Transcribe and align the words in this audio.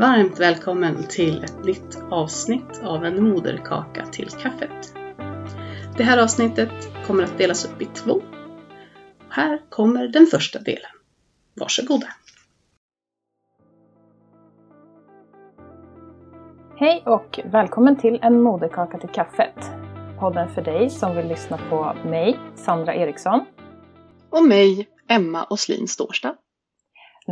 Varmt 0.00 0.40
välkommen 0.40 1.04
till 1.08 1.44
ett 1.44 1.64
nytt 1.64 1.98
avsnitt 2.10 2.80
av 2.84 3.04
en 3.04 3.24
moderkaka 3.24 4.06
till 4.06 4.28
kaffet. 4.28 4.94
Det 5.96 6.04
här 6.04 6.22
avsnittet 6.22 6.68
kommer 7.06 7.22
att 7.22 7.38
delas 7.38 7.64
upp 7.64 7.82
i 7.82 7.84
två. 7.84 8.22
Här 9.28 9.62
kommer 9.68 10.08
den 10.08 10.26
första 10.26 10.58
delen. 10.58 10.90
Varsågoda! 11.54 12.06
Hej 16.76 17.02
och 17.06 17.40
välkommen 17.44 17.96
till 17.96 18.18
en 18.22 18.42
moderkaka 18.42 18.98
till 18.98 19.10
kaffet. 19.10 19.70
Podden 20.18 20.48
för 20.48 20.62
dig 20.62 20.90
som 20.90 21.16
vill 21.16 21.28
lyssna 21.28 21.58
på 21.70 21.96
mig, 22.04 22.38
Sandra 22.54 22.94
Eriksson. 22.94 23.44
Och 24.30 24.44
mig, 24.44 24.88
Emma 25.08 25.44
Oslin 25.50 25.88
Stårstad 25.88 26.36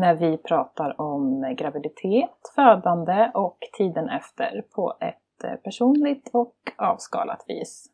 när 0.00 0.14
vi 0.14 0.36
pratar 0.36 1.00
om 1.00 1.54
graviditet, 1.58 2.52
födande 2.54 3.30
och 3.34 3.58
tiden 3.78 4.08
efter 4.08 4.64
på 4.74 4.96
ett 5.00 5.44
eh, 5.44 5.54
personligt 5.54 6.30
och 6.32 6.54
avskalat 6.76 7.44
vis. 7.48 7.86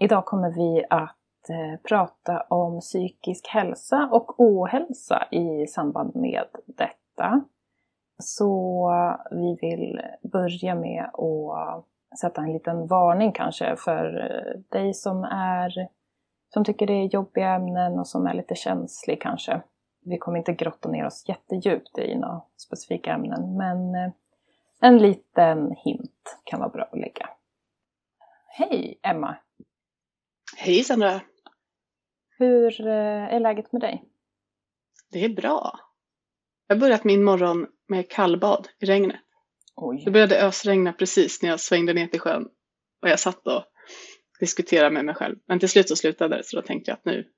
Idag 0.00 0.24
kommer 0.24 0.50
vi 0.50 0.84
att 0.90 1.50
eh, 1.50 1.80
prata 1.88 2.40
om 2.40 2.80
psykisk 2.80 3.48
hälsa 3.48 4.08
och 4.12 4.40
ohälsa 4.40 5.28
i 5.30 5.66
samband 5.66 6.16
med 6.16 6.44
detta. 6.66 7.40
Så 8.18 8.90
vi 9.30 9.58
vill 9.60 10.00
börja 10.32 10.74
med 10.74 11.04
att 11.14 12.18
sätta 12.20 12.40
en 12.40 12.52
liten 12.52 12.86
varning 12.86 13.32
kanske 13.32 13.76
för 13.76 14.04
eh, 14.04 14.60
dig 14.78 14.94
som 14.94 15.24
är 15.24 15.88
som 16.48 16.64
tycker 16.64 16.86
det 16.86 16.92
är 16.92 17.14
jobbiga 17.14 17.48
ämnen 17.48 17.98
och 17.98 18.06
som 18.06 18.26
är 18.26 18.34
lite 18.34 18.54
känslig 18.54 19.22
kanske 19.22 19.62
vi 20.06 20.18
kommer 20.18 20.38
inte 20.38 20.52
grotta 20.52 20.88
ner 20.88 21.06
oss 21.06 21.24
jättedjupt 21.28 21.98
i 21.98 22.14
några 22.14 22.42
specifika 22.56 23.12
ämnen, 23.12 23.56
men 23.56 23.94
eh, 23.94 24.12
en 24.80 24.98
liten 24.98 25.76
hint 25.84 26.38
kan 26.44 26.60
vara 26.60 26.70
bra 26.70 26.82
att 26.92 26.98
lägga. 26.98 27.28
Hej 28.46 29.00
Emma! 29.02 29.36
Hej 30.56 30.84
Sandra! 30.84 31.20
Hur 32.38 32.86
eh, 32.86 33.34
är 33.34 33.40
läget 33.40 33.72
med 33.72 33.80
dig? 33.80 34.04
Det 35.12 35.24
är 35.24 35.28
bra. 35.28 35.80
Jag 36.66 36.76
har 36.76 36.80
börjat 36.80 37.04
min 37.04 37.24
morgon 37.24 37.66
med 37.88 38.10
kallbad 38.10 38.68
i 38.78 38.86
regnet. 38.86 39.20
Oj. 39.76 40.02
Det 40.04 40.10
började 40.10 40.46
ösregna 40.46 40.92
precis 40.92 41.42
när 41.42 41.50
jag 41.50 41.60
svängde 41.60 41.92
ner 41.92 42.06
till 42.06 42.20
sjön 42.20 42.48
och 43.02 43.08
jag 43.08 43.20
satt 43.20 43.46
och 43.46 43.64
diskuterade 44.40 44.90
med 44.90 45.04
mig 45.04 45.14
själv. 45.14 45.36
Men 45.46 45.58
till 45.58 45.68
slut 45.68 45.88
så 45.88 45.96
slutade 45.96 46.36
det 46.36 46.44
så 46.44 46.56
då 46.56 46.62
tänkte 46.62 46.90
jag 46.90 46.98
att 46.98 47.04
nu, 47.04 47.28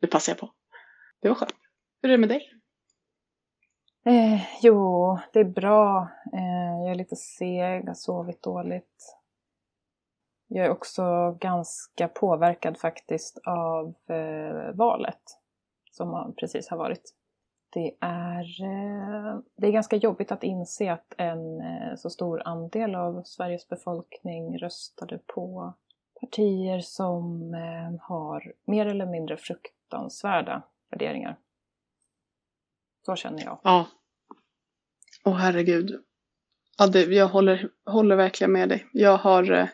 nu 0.00 0.08
passar 0.08 0.32
jag 0.32 0.38
på. 0.38 0.52
Det 1.22 1.28
var 1.28 1.34
skönt. 1.34 1.65
Hur 2.06 2.12
är 2.12 2.16
det 2.16 2.20
med 2.20 2.28
dig? 2.28 2.52
Eh, 4.04 4.40
jo, 4.62 5.18
det 5.32 5.40
är 5.40 5.44
bra. 5.44 6.08
Eh, 6.32 6.82
jag 6.82 6.90
är 6.90 6.94
lite 6.94 7.16
seg, 7.16 7.86
har 7.86 7.94
sovit 7.94 8.42
dåligt. 8.42 9.18
Jag 10.46 10.66
är 10.66 10.70
också 10.70 11.36
ganska 11.40 12.08
påverkad 12.08 12.78
faktiskt 12.78 13.38
av 13.46 13.94
eh, 14.08 14.74
valet 14.74 15.20
som 15.90 16.34
precis 16.36 16.68
har 16.68 16.76
varit. 16.76 17.14
Det 17.72 17.96
är, 18.00 18.64
eh, 18.64 19.38
det 19.56 19.66
är 19.66 19.72
ganska 19.72 19.96
jobbigt 19.96 20.32
att 20.32 20.42
inse 20.42 20.92
att 20.92 21.14
en 21.18 21.60
eh, 21.60 21.94
så 21.96 22.10
stor 22.10 22.42
andel 22.44 22.94
av 22.94 23.22
Sveriges 23.22 23.68
befolkning 23.68 24.58
röstade 24.58 25.18
på 25.18 25.74
partier 26.20 26.80
som 26.80 27.54
eh, 27.54 28.00
har 28.00 28.52
mer 28.64 28.86
eller 28.86 29.06
mindre 29.06 29.36
fruktansvärda 29.36 30.62
värderingar. 30.90 31.36
Så 33.06 33.16
känner 33.16 33.44
jag. 33.44 33.60
Ja. 33.64 33.86
Åh 35.24 35.32
oh, 35.32 35.36
herregud. 35.36 36.00
Ja, 36.78 36.86
det, 36.86 37.02
jag 37.02 37.28
håller, 37.28 37.68
håller 37.84 38.16
verkligen 38.16 38.52
med 38.52 38.68
dig. 38.68 38.86
Jag 38.92 39.16
har 39.16 39.52
eh, 39.52 39.68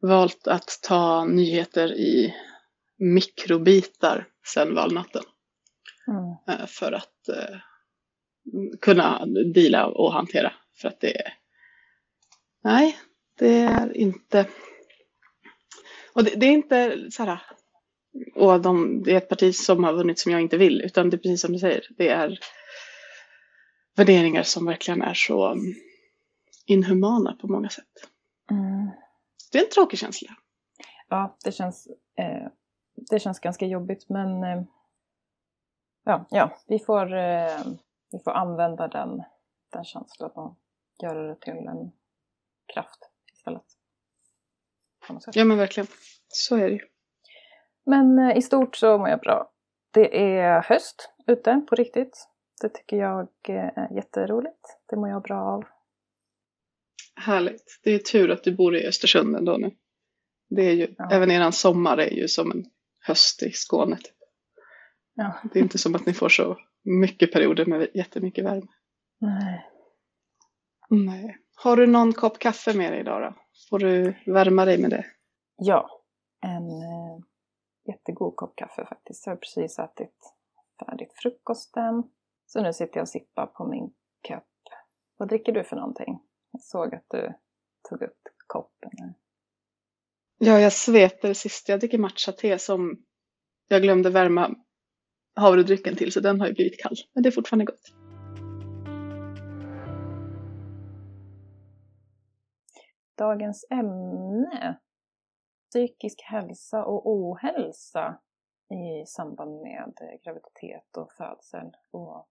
valt 0.00 0.46
att 0.46 0.78
ta 0.82 1.24
nyheter 1.24 1.92
i 1.92 2.34
mikrobitar 2.98 4.28
sedan 4.46 4.74
valnatten. 4.74 5.22
Mm. 6.08 6.60
Eh, 6.60 6.66
för 6.66 6.92
att 6.92 7.28
eh, 7.28 7.56
kunna 8.80 9.26
dela 9.54 9.86
och 9.86 10.12
hantera. 10.12 10.52
För 10.80 10.88
att 10.88 11.00
det 11.00 11.20
är... 11.20 11.34
Nej, 12.64 12.98
det 13.38 13.58
är 13.58 13.96
inte... 13.96 14.46
Och 16.12 16.24
det, 16.24 16.34
det 16.36 16.46
är 16.46 16.52
inte 16.52 17.10
så 17.10 17.24
här 17.24 17.40
och 18.34 18.60
de, 18.60 19.02
det 19.02 19.12
är 19.12 19.16
ett 19.16 19.28
parti 19.28 19.54
som 19.54 19.84
har 19.84 19.92
vunnit 19.92 20.18
som 20.18 20.32
jag 20.32 20.40
inte 20.40 20.56
vill, 20.56 20.82
utan 20.82 21.10
det 21.10 21.16
är 21.16 21.18
precis 21.18 21.40
som 21.40 21.52
du 21.52 21.58
säger, 21.58 21.86
det 21.96 22.08
är 22.08 22.38
värderingar 23.96 24.42
som 24.42 24.66
verkligen 24.66 25.02
är 25.02 25.14
så 25.14 25.56
inhumana 26.66 27.32
på 27.40 27.46
många 27.46 27.68
sätt. 27.68 28.08
Mm. 28.50 28.90
Det 29.52 29.58
är 29.58 29.62
en 29.64 29.70
tråkig 29.70 29.98
känsla. 29.98 30.28
Ja, 31.08 31.36
det 31.44 31.52
känns, 31.52 31.88
eh, 32.18 32.48
det 33.10 33.20
känns 33.20 33.40
ganska 33.40 33.66
jobbigt, 33.66 34.08
men 34.08 34.44
eh, 34.44 34.62
ja, 36.04 36.26
ja, 36.30 36.58
vi, 36.66 36.78
får, 36.78 37.14
eh, 37.14 37.60
vi 38.12 38.18
får 38.24 38.30
använda 38.30 38.88
den, 38.88 39.22
den 39.72 39.84
känslan 39.84 40.30
och 40.30 40.58
göra 41.02 41.28
det 41.28 41.40
till 41.40 41.52
en 41.52 41.92
kraft 42.74 43.10
istället. 43.32 43.64
Ja, 45.32 45.44
men 45.44 45.58
verkligen. 45.58 45.86
Så 46.28 46.56
är 46.56 46.70
det 46.70 46.74
ju. 46.74 46.86
Men 47.90 48.18
eh, 48.18 48.36
i 48.36 48.42
stort 48.42 48.76
så 48.76 48.98
mår 48.98 49.08
jag 49.08 49.20
bra. 49.20 49.50
Det 49.92 50.36
är 50.38 50.62
höst 50.62 51.10
ute 51.26 51.62
på 51.68 51.74
riktigt. 51.74 52.28
Det 52.62 52.68
tycker 52.68 52.96
jag 52.96 53.28
är 53.48 53.94
jätteroligt. 53.94 54.78
Det 54.90 54.96
mår 54.96 55.08
jag 55.08 55.22
bra 55.22 55.40
av. 55.40 55.64
Härligt. 57.16 57.80
Det 57.84 57.90
är 57.90 57.98
tur 57.98 58.30
att 58.30 58.44
du 58.44 58.56
bor 58.56 58.76
i 58.76 58.86
Östersund 58.86 59.36
ändå 59.36 59.56
nu. 59.56 59.70
Det 60.48 60.62
är 60.62 60.72
ju, 60.72 60.94
ja. 60.98 61.08
även 61.12 61.30
eran 61.30 61.52
sommar 61.52 61.98
är 61.98 62.10
ju 62.10 62.28
som 62.28 62.50
en 62.50 62.64
höst 63.06 63.42
i 63.42 63.50
Skåne. 63.52 63.96
Typ. 63.96 64.16
Ja. 65.14 65.34
Det 65.52 65.58
är 65.58 65.62
inte 65.62 65.78
som 65.78 65.94
att 65.94 66.06
ni 66.06 66.12
får 66.12 66.28
så 66.28 66.56
mycket 66.84 67.32
perioder 67.32 67.66
med 67.66 67.88
jättemycket 67.94 68.44
värme. 68.44 68.66
Nej. 69.20 69.66
Nej. 70.88 71.36
Har 71.54 71.76
du 71.76 71.86
någon 71.86 72.12
kopp 72.12 72.38
kaffe 72.38 72.74
med 72.74 72.92
dig 72.92 73.00
idag 73.00 73.22
då? 73.22 73.34
Får 73.70 73.78
du 73.78 74.14
värma 74.26 74.64
dig 74.64 74.78
med 74.78 74.90
det? 74.90 75.06
Ja. 75.56 75.99
Jättegod 77.90 78.36
kopp 78.36 78.56
kaffe 78.56 78.86
faktiskt. 78.86 79.26
Jag 79.26 79.32
har 79.32 79.36
precis 79.36 79.78
ätit 79.78 80.34
färdigt 80.78 81.12
frukosten. 81.14 82.02
Så 82.46 82.62
nu 82.62 82.72
sitter 82.72 82.96
jag 82.96 83.02
och 83.02 83.08
sippar 83.08 83.46
på 83.46 83.66
min 83.66 83.92
kopp. 84.28 84.44
Vad 85.16 85.28
dricker 85.28 85.52
du 85.52 85.64
för 85.64 85.76
någonting? 85.76 86.20
Jag 86.50 86.62
såg 86.62 86.94
att 86.94 87.04
du 87.08 87.34
tog 87.88 88.02
upp 88.02 88.20
koppen. 88.46 89.14
Ja, 90.38 90.60
jag 90.60 90.72
sveper 90.72 91.34
sist. 91.34 91.68
Jag 91.68 91.80
dricker 91.80 91.98
matcha-te 91.98 92.58
som 92.58 93.04
jag 93.68 93.82
glömde 93.82 94.10
värma 94.10 94.54
havredrycken 95.34 95.96
till, 95.96 96.12
så 96.12 96.20
den 96.20 96.40
har 96.40 96.46
ju 96.46 96.54
blivit 96.54 96.82
kall. 96.82 96.96
Men 97.12 97.22
det 97.22 97.28
är 97.28 97.30
fortfarande 97.30 97.64
gott. 97.64 97.94
Dagens 103.18 103.66
ämne 103.70 104.78
psykisk 105.70 106.22
hälsa 106.22 106.84
och 106.84 107.10
ohälsa 107.10 108.20
i 108.70 109.06
samband 109.06 109.62
med 109.62 109.94
graviditet 110.24 110.96
och 110.96 111.12
födsel 111.12 111.70
och, 111.90 112.28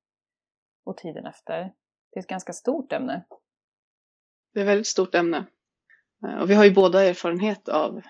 och 0.84 0.98
tiden 0.98 1.26
efter. 1.26 1.74
Det 2.12 2.20
är 2.20 2.20
ett 2.20 2.28
ganska 2.28 2.54
stort 2.54 2.92
ämne. 2.92 3.26
Det 4.54 4.60
är 4.60 4.64
ett 4.64 4.70
väldigt 4.70 4.88
stort 4.88 5.16
ämne. 5.16 5.46
Och 6.42 6.50
vi 6.50 6.54
har 6.54 6.66
ju 6.66 6.74
båda 6.74 7.04
erfarenhet 7.04 7.70
av 7.70 8.02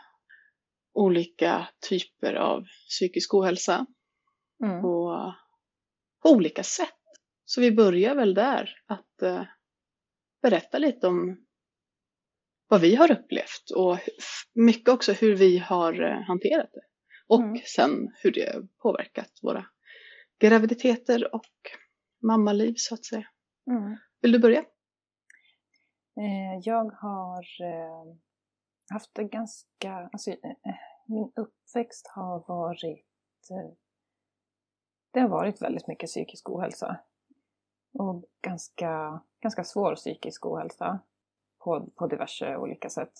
olika 0.94 1.68
typer 1.90 2.34
av 2.34 2.64
psykisk 2.90 3.34
ohälsa. 3.34 3.86
Mm. 4.64 4.86
Och 4.86 5.34
på 6.24 6.30
olika 6.30 6.64
sätt. 6.64 6.96
Så 7.46 7.62
vi 7.62 7.72
börjar 7.72 8.16
väl 8.16 8.34
där, 8.34 8.70
att 8.86 9.24
uh, 9.24 9.44
berätta 10.42 10.78
lite 10.78 11.08
om 11.08 11.46
vad 12.70 12.82
vi 12.82 12.96
har 12.96 13.12
upplevt 13.12 13.72
och 13.76 13.98
mycket 14.54 14.90
också 14.90 15.14
hur 15.14 15.36
vi 15.36 15.58
har 15.58 16.02
eh, 16.02 16.22
hanterat 16.22 16.70
det. 16.74 16.82
Och 17.28 17.42
mm. 17.42 17.62
sen 17.66 18.14
hur 18.24 18.32
det 18.32 18.68
påverkat 18.78 19.40
våra 19.42 19.66
graviditeter 20.40 21.36
och 21.36 21.46
mammaliv 22.24 22.74
så 22.78 22.94
att 22.94 23.06
säga. 23.06 23.28
Mm. 23.68 23.98
Vill 24.22 24.32
du 24.32 24.40
börja? 24.40 24.60
Eh, 26.20 26.60
jag 26.64 26.92
har 26.92 27.44
eh, 27.62 28.16
haft 28.92 29.10
det 29.14 29.24
ganska, 29.24 30.10
alltså 30.14 30.36
min 31.06 31.32
uppväxt 31.36 32.08
har 32.08 32.44
varit, 32.48 33.06
det 35.14 35.20
har 35.20 35.30
varit 35.30 35.62
väldigt 35.62 35.88
mycket 35.88 36.10
psykisk 36.10 36.50
ohälsa. 36.50 37.00
Och 37.94 38.26
ganska, 38.42 39.22
ganska 39.42 39.64
svår 39.64 39.96
psykisk 39.96 40.46
ohälsa 40.46 41.00
på, 41.60 41.88
på 41.96 42.08
diverse 42.08 42.58
olika 42.58 42.90
sätt. 42.90 43.14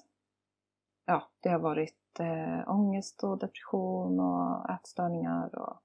Ja, 1.06 1.30
det 1.40 1.50
har 1.50 1.60
varit 1.60 2.20
eh, 2.20 2.70
ångest 2.70 3.24
och 3.24 3.38
depression 3.38 4.20
och 4.20 4.70
ätstörningar 4.70 5.60
och 5.60 5.82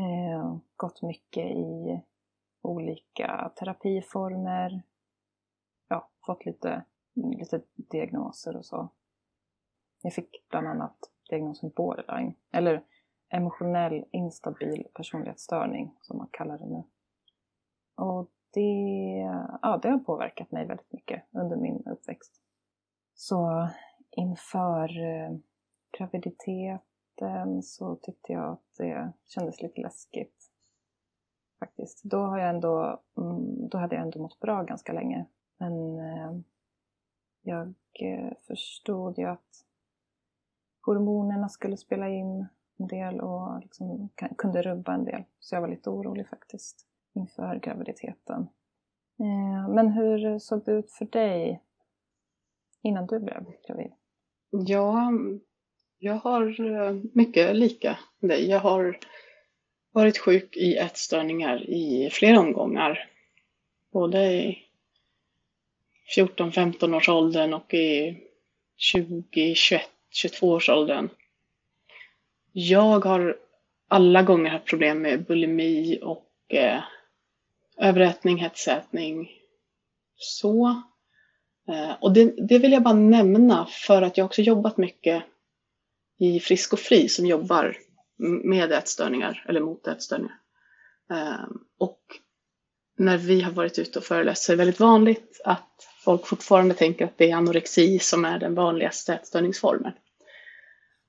eh, 0.00 0.56
gått 0.76 1.02
mycket 1.02 1.44
i 1.44 2.02
olika 2.62 3.52
terapiformer. 3.56 4.82
Ja, 5.88 6.10
fått 6.26 6.44
lite, 6.46 6.84
lite 7.14 7.62
diagnoser 7.74 8.56
och 8.56 8.64
så. 8.64 8.88
Jag 10.02 10.12
fick 10.12 10.48
bland 10.48 10.66
annat 10.66 10.96
diagnosen 11.28 11.70
borderline, 11.76 12.34
eller 12.50 12.84
emotionell 13.28 14.04
instabil 14.10 14.86
personlighetsstörning 14.94 15.96
som 16.00 16.18
man 16.18 16.28
kallar 16.30 16.58
det 16.58 16.66
nu. 16.66 16.82
Och 17.94 18.30
det, 18.52 18.60
ja, 19.62 19.78
det 19.82 19.88
har 19.88 19.98
påverkat 19.98 20.52
mig 20.52 20.66
väldigt 20.66 20.92
mycket 20.92 21.24
under 21.30 21.56
min 21.56 21.82
uppväxt. 21.86 22.42
Så 23.14 23.68
inför 24.10 25.02
eh, 25.02 25.36
graviditeten 25.98 27.62
så 27.62 27.96
tyckte 27.96 28.32
jag 28.32 28.52
att 28.52 28.74
det 28.78 29.12
kändes 29.26 29.62
lite 29.62 29.80
läskigt. 29.80 30.50
Faktiskt. 31.58 32.02
Då, 32.04 32.18
har 32.18 32.38
jag 32.38 32.48
ändå, 32.48 33.02
mm, 33.16 33.68
då 33.68 33.78
hade 33.78 33.94
jag 33.94 34.04
ändå 34.04 34.22
mått 34.22 34.40
bra 34.40 34.62
ganska 34.62 34.92
länge. 34.92 35.26
Men 35.58 35.98
eh, 35.98 36.40
jag 37.42 37.74
eh, 38.00 38.32
förstod 38.46 39.18
ju 39.18 39.24
att 39.24 39.66
hormonerna 40.86 41.48
skulle 41.48 41.76
spela 41.76 42.08
in 42.08 42.46
en 42.78 42.86
del 42.86 43.20
och 43.20 43.60
liksom 43.60 44.08
kunde 44.38 44.62
rubba 44.62 44.94
en 44.94 45.04
del. 45.04 45.24
Så 45.38 45.54
jag 45.54 45.60
var 45.60 45.68
lite 45.68 45.90
orolig 45.90 46.28
faktiskt 46.28 46.89
inför 47.14 47.58
graviditeten. 47.58 48.48
Eh, 49.20 49.68
men 49.68 49.88
hur 49.88 50.38
såg 50.38 50.64
det 50.64 50.72
ut 50.72 50.92
för 50.92 51.04
dig 51.04 51.62
innan 52.82 53.06
du 53.06 53.20
blev 53.20 53.44
gravid? 53.66 53.92
Ja, 54.50 55.12
jag 55.98 56.14
har 56.14 56.60
eh, 56.60 56.96
mycket 57.12 57.56
lika 57.56 57.98
dig. 58.20 58.48
Jag 58.50 58.60
har 58.60 58.98
varit 59.92 60.18
sjuk 60.18 60.56
i 60.56 60.76
ätstörningar 60.76 61.70
i 61.70 62.10
flera 62.12 62.40
omgångar. 62.40 63.08
Både 63.92 64.32
i 64.32 64.58
14-15 66.16 66.96
års 66.96 67.08
åldern 67.08 67.54
och 67.54 67.74
i 67.74 68.18
20, 68.76 69.54
21, 69.54 69.82
22 70.10 70.48
års 70.48 70.68
åldern. 70.68 71.08
Jag 72.52 73.04
har 73.04 73.36
alla 73.88 74.22
gånger 74.22 74.50
haft 74.50 74.66
problem 74.66 75.02
med 75.02 75.24
bulimi 75.24 75.98
och 76.02 76.26
eh, 76.48 76.82
överätning, 77.80 78.38
hetsätning. 78.38 79.30
Så. 80.16 80.82
Eh, 81.68 81.92
och 82.00 82.12
det, 82.12 82.48
det, 82.48 82.58
vill 82.58 82.72
jag 82.72 82.82
bara 82.82 82.94
nämna 82.94 83.66
för 83.66 84.02
att 84.02 84.16
jag 84.16 84.24
också 84.24 84.42
jobbat 84.42 84.76
mycket 84.76 85.22
i 86.18 86.40
Frisk 86.40 86.72
och 86.72 86.78
Fri 86.78 87.08
som 87.08 87.26
jobbar 87.26 87.76
med 88.44 88.72
ätstörningar 88.72 89.44
eller 89.48 89.60
mot 89.60 89.86
ätstörningar. 89.86 90.38
Eh, 91.10 91.48
och 91.78 92.00
när 92.98 93.18
vi 93.18 93.40
har 93.40 93.52
varit 93.52 93.78
ute 93.78 93.98
och 93.98 94.04
föreläst 94.04 94.42
så 94.42 94.52
är 94.52 94.56
det 94.56 94.58
väldigt 94.58 94.80
vanligt 94.80 95.40
att 95.44 95.88
folk 96.04 96.26
fortfarande 96.26 96.74
tänker 96.74 97.04
att 97.04 97.18
det 97.18 97.30
är 97.30 97.36
anorexi 97.36 97.98
som 97.98 98.24
är 98.24 98.38
den 98.38 98.54
vanligaste 98.54 99.14
ätstörningsformen. 99.14 99.92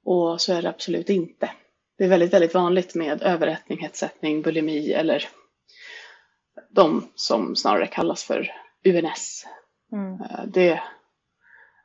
Och 0.06 0.42
så 0.42 0.54
är 0.54 0.62
det 0.62 0.70
absolut 0.70 1.10
inte. 1.10 1.52
Det 1.98 2.04
är 2.04 2.10
väldigt, 2.10 2.34
väldigt 2.34 2.54
vanligt 2.54 2.96
med 2.96 3.22
överätning, 3.22 3.80
hetsättning, 3.80 4.42
bulimi 4.42 4.92
eller 4.92 5.30
de 6.70 7.08
som 7.16 7.56
snarare 7.56 7.88
kallas 7.88 8.24
för 8.24 8.52
UNS, 8.86 9.46
Mm. 9.92 10.22
Eh, 10.22 10.46
det, 10.48 10.84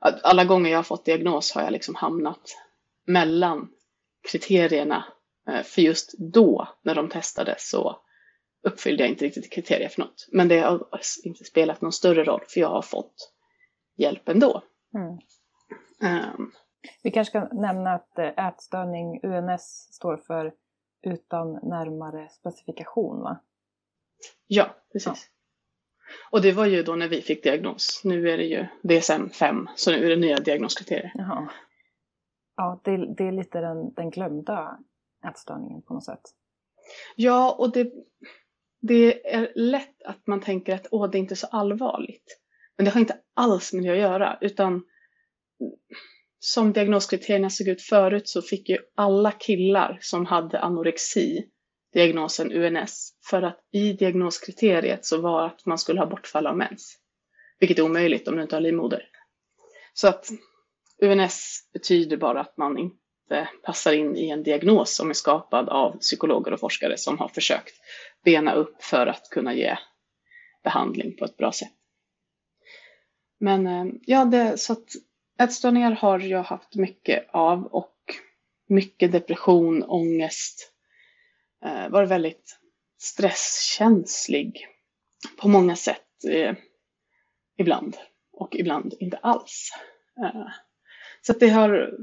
alla 0.01 0.45
gånger 0.45 0.71
jag 0.71 0.79
har 0.79 0.83
fått 0.83 1.05
diagnos 1.05 1.53
har 1.53 1.63
jag 1.63 1.73
liksom 1.73 1.95
hamnat 1.95 2.57
mellan 3.07 3.69
kriterierna. 4.33 5.05
Eh, 5.49 5.63
för 5.63 5.83
just 5.83 6.15
då, 6.19 6.69
när 6.83 6.95
de 6.95 7.09
testades, 7.09 7.71
så 7.71 7.97
uppfyllde 8.63 9.03
jag 9.03 9.11
inte 9.11 9.25
riktigt 9.25 9.53
kriterier 9.53 9.89
för 9.89 10.01
något. 10.01 10.29
Men 10.33 10.49
det 10.49 10.61
har 10.61 10.87
inte 11.25 11.45
spelat 11.45 11.81
någon 11.81 11.93
större 11.93 12.25
roll, 12.25 12.43
för 12.49 12.61
jag 12.61 12.69
har 12.69 12.83
fått 12.83 13.33
hjälp 13.97 14.29
ändå. 14.29 14.63
Mm. 14.95 15.19
Um, 16.35 16.53
Vi 17.03 17.11
kanske 17.11 17.31
ska 17.31 17.55
nämna 17.55 17.95
att 17.95 18.19
eh, 18.19 18.47
ätstörning, 18.47 19.21
UNS, 19.23 19.89
står 19.93 20.17
för 20.17 20.55
utan 21.03 21.53
närmare 21.53 22.29
specifikation, 22.29 23.23
va? 23.23 23.41
Ja, 24.47 24.77
precis. 24.93 25.07
Ja. 25.07 25.23
Och 26.31 26.43
det 26.43 26.53
var 26.53 26.67
ju 26.67 26.83
då 26.83 26.97
när 26.97 27.09
vi 27.09 27.23
fick 27.23 27.43
diagnos. 27.43 28.01
Nu 28.05 28.31
är 28.31 28.39
det 28.39 28.45
ju 28.45 28.67
DSM-5, 28.83 29.67
så 29.77 29.91
nu 29.91 30.05
är 30.05 30.09
det 30.09 30.17
nya 30.17 30.37
diagnoskriterier. 30.37 31.13
Jaha. 31.15 31.51
Ja, 32.57 32.81
det, 32.85 33.15
det 33.15 33.25
är 33.25 33.33
lite 33.33 33.61
den, 33.61 33.95
den 33.95 34.11
glömda 34.11 34.79
ätstörningen 35.29 35.83
på 35.83 35.95
något 35.95 36.05
sätt. 36.05 36.23
Ja, 37.17 37.57
och 37.59 37.73
det, 37.73 37.93
det 38.81 39.35
är 39.35 39.53
lätt 39.55 40.03
att 40.03 40.27
man 40.27 40.41
tänker 40.41 40.75
att 40.75 40.87
åh, 40.91 41.11
det 41.11 41.19
är 41.19 41.21
inte 41.21 41.37
så 41.37 41.47
allvarligt. 41.47 42.41
Men 42.77 42.85
det 42.85 42.91
har 42.91 43.01
inte 43.01 43.19
alls 43.35 43.73
med 43.73 43.85
det 43.85 43.91
att 43.91 43.99
göra, 43.99 44.39
utan 44.41 44.85
som 46.39 46.73
diagnoskriterierna 46.73 47.51
såg 47.51 47.69
ut 47.69 47.83
förut 47.83 48.29
så 48.29 48.43
fick 48.43 48.69
ju 48.69 48.79
alla 48.95 49.33
killar 49.33 49.99
som 50.01 50.27
hade 50.27 50.61
anorexi 50.61 51.51
diagnosen 51.97 52.53
UNS 52.53 53.13
för 53.31 53.43
att 53.43 53.59
i 53.73 53.93
diagnoskriteriet 53.93 55.05
så 55.05 55.21
var 55.21 55.47
att 55.47 55.67
man 55.67 55.79
skulle 55.79 56.01
ha 56.01 56.07
bortfall 56.07 56.47
av 56.47 56.57
mens. 56.57 56.99
Vilket 57.59 57.79
är 57.79 57.83
omöjligt 57.83 58.29
om 58.29 58.37
du 58.37 58.43
inte 58.43 58.57
har 58.57 58.61
livmoder. 58.61 59.03
Så 59.95 60.09
att 60.09 60.29
UNS 61.03 61.69
betyder 61.73 62.17
bara 62.17 62.41
att 62.41 62.57
man 62.57 62.79
inte 62.79 63.49
passar 63.63 63.93
in 63.93 64.17
i 64.17 64.31
en 64.31 64.43
diagnos 64.43 64.97
som 64.97 65.11
är 65.11 65.15
skapad 65.15 65.69
av 65.69 65.99
psykologer 65.99 66.53
och 66.53 66.61
forskare 66.61 66.97
som 66.97 67.19
har 67.19 67.29
försökt 67.29 67.75
bena 68.25 68.55
upp 68.55 68.85
för 68.85 69.07
att 69.07 69.31
kunna 69.31 69.55
ge 69.55 69.79
behandling 70.65 71.17
på 71.17 71.25
ett 71.25 71.37
bra 71.37 71.53
sätt. 71.53 71.73
Men 73.41 73.67
eh, 73.67 73.85
ja, 74.07 74.25
det, 74.25 74.59
så 74.59 74.73
att 74.73 74.89
ätstörningar 75.41 75.93
har 75.93 76.19
jag 76.19 76.43
haft 76.43 76.75
mycket 76.75 77.27
av 77.33 77.67
och 77.67 77.97
mycket 78.69 79.13
depression, 79.13 79.83
ångest, 79.83 80.73
eh, 81.65 81.89
var 81.89 82.05
väldigt 82.05 82.59
stresskänslig 82.99 84.67
på 85.37 85.49
många 85.49 85.77
sätt 85.77 86.25
eh, 86.31 86.55
ibland 87.59 87.97
och 88.33 88.55
ibland 88.55 88.95
inte 88.99 89.17
alls. 89.17 89.71
Eh, 90.25 90.47
så 91.23 91.33
att 91.33 91.41
det 91.41 91.49
har, 91.49 91.99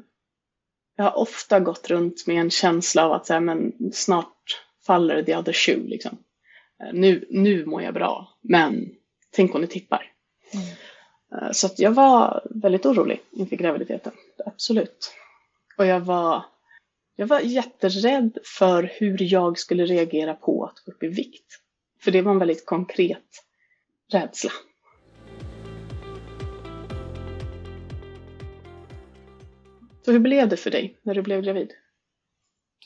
jag 0.95 1.03
har 1.03 1.17
ofta 1.17 1.59
gått 1.59 1.89
runt 1.89 2.27
med 2.27 2.41
en 2.41 2.49
känsla 2.49 3.05
av 3.05 3.11
att 3.11 3.25
så 3.25 3.39
men 3.39 3.73
snart 3.93 4.63
faller 4.85 5.23
the 5.23 5.35
other 5.35 5.53
shoe. 5.53 5.87
Liksom. 5.87 6.17
Eh, 6.83 6.93
nu, 6.93 7.27
nu 7.29 7.65
mår 7.65 7.81
jag 7.81 7.93
bra, 7.93 8.37
men 8.41 8.95
tänk 9.31 9.55
om 9.55 9.61
det 9.61 9.67
tippar. 9.67 10.11
Mm. 10.53 10.65
Eh, 11.35 11.51
så 11.51 11.69
jag 11.77 11.91
var 11.91 12.47
väldigt 12.49 12.85
orolig 12.85 13.21
inför 13.31 13.55
graviditeten, 13.55 14.13
absolut. 14.45 15.13
Och 15.77 15.85
jag 15.85 15.99
var 15.99 16.45
jag 17.15 17.27
var 17.27 17.39
jätterädd 17.39 18.37
för 18.57 18.83
hur 18.83 19.17
jag 19.33 19.59
skulle 19.59 19.85
reagera 19.85 20.33
på 20.33 20.65
att 20.65 20.79
gå 20.85 20.91
upp 20.91 21.03
i 21.03 21.07
vikt. 21.07 21.59
För 22.01 22.11
det 22.11 22.21
var 22.21 22.31
en 22.31 22.39
väldigt 22.39 22.65
konkret 22.65 23.45
rädsla. 24.11 24.51
Så 30.01 30.11
hur 30.11 30.19
blev 30.19 30.49
det 30.49 30.57
för 30.57 30.71
dig 30.71 30.99
när 31.01 31.15
du 31.15 31.21
blev 31.21 31.41
gravid? 31.41 31.71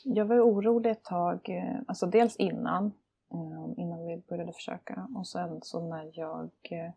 Jag 0.04 0.24
var 0.24 0.40
orolig 0.40 0.90
ett 0.90 1.04
tag, 1.04 1.48
eh, 1.48 1.76
alltså 1.86 2.06
dels 2.06 2.36
innan, 2.36 2.86
eh, 3.32 3.82
innan 3.82 4.06
vi 4.06 4.22
började 4.28 4.52
försöka 4.52 5.08
och 5.16 5.28
sen 5.28 5.60
så 5.62 5.88
när 5.88 6.10
jag, 6.14 6.50
eh, 6.62 6.90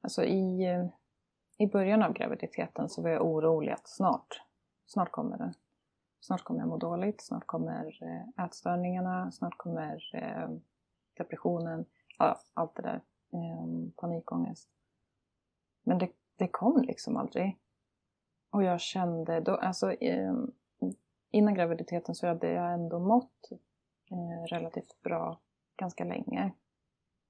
alltså 0.00 0.24
i, 0.24 0.66
i 1.58 1.66
början 1.66 2.02
av 2.02 2.12
graviditeten 2.12 2.88
så 2.88 3.02
var 3.02 3.10
jag 3.10 3.26
orolig 3.26 3.72
att 3.72 3.88
snart, 3.88 4.42
snart 4.86 5.10
kommer 5.10 5.38
det. 5.38 5.54
Snart 6.26 6.44
kommer 6.44 6.60
jag 6.60 6.68
må 6.68 6.76
dåligt, 6.76 7.20
snart 7.20 7.46
kommer 7.46 7.98
eh, 8.02 8.44
ätstörningarna, 8.44 9.30
snart 9.30 9.58
kommer 9.58 10.10
eh, 10.14 10.48
depressionen, 11.14 11.84
ja, 12.18 12.40
allt 12.54 12.74
det 12.74 12.82
där. 12.82 13.00
Ehm, 13.32 13.92
panikångest. 13.96 14.68
Men 15.82 15.98
det, 15.98 16.10
det 16.36 16.48
kom 16.48 16.82
liksom 16.82 17.16
aldrig. 17.16 17.58
Och 18.50 18.62
jag 18.62 18.80
kände 18.80 19.40
då, 19.40 19.56
alltså 19.56 19.92
ehm, 19.92 20.52
innan 21.30 21.54
graviditeten 21.54 22.14
så 22.14 22.26
hade 22.26 22.50
jag 22.50 22.72
ändå 22.72 22.98
mått 22.98 23.50
eh, 24.10 24.46
relativt 24.46 25.02
bra 25.02 25.40
ganska 25.76 26.04
länge. 26.04 26.52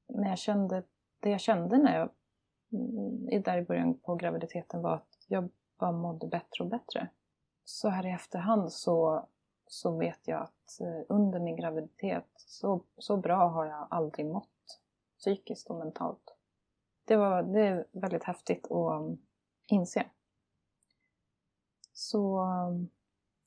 Men 0.09 0.29
jag 0.29 0.39
kände, 0.39 0.83
det 1.21 1.31
jag 1.31 1.41
kände 1.41 1.79
när 1.79 1.99
jag, 1.99 2.11
mm, 2.73 3.43
där 3.43 3.59
i 3.59 3.63
början 3.63 3.99
på 3.99 4.15
graviditeten 4.15 4.83
var 4.83 4.95
att 4.95 5.25
jag 5.27 5.49
bara 5.79 5.93
mådde 5.93 6.27
bättre 6.27 6.65
och 6.65 6.71
bättre 6.71 7.09
så 7.69 7.89
här 7.89 8.07
i 8.07 8.11
efterhand 8.11 8.73
så, 8.73 9.29
så 9.67 9.97
vet 9.97 10.29
jag 10.29 10.43
att 10.43 10.81
eh, 10.81 11.05
under 11.09 11.41
min 11.41 11.57
graviditet 11.57 12.29
så, 12.37 12.85
så 12.99 13.17
bra 13.17 13.49
har 13.49 13.67
jag 13.67 13.87
aldrig 13.91 14.27
mått 14.27 14.81
psykiskt 15.19 15.71
och 15.71 15.77
mentalt. 15.77 16.37
Det, 17.05 17.17
var, 17.17 17.43
det 17.43 17.61
är 17.61 17.87
väldigt 17.93 18.25
häftigt 18.25 18.65
att 18.65 19.01
um, 19.01 19.19
inse. 19.67 20.07
Så 21.93 22.41
um, 22.41 22.89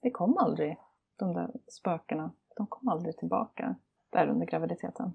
det 0.02 0.12
kom 0.12 0.38
aldrig, 0.38 0.78
de 1.16 1.34
där 1.34 1.52
spökena. 1.68 2.32
De 2.56 2.68
kom 2.68 2.88
aldrig 2.88 3.18
tillbaka 3.18 3.76
där 4.10 4.28
under 4.28 4.46
graviditeten. 4.46 5.14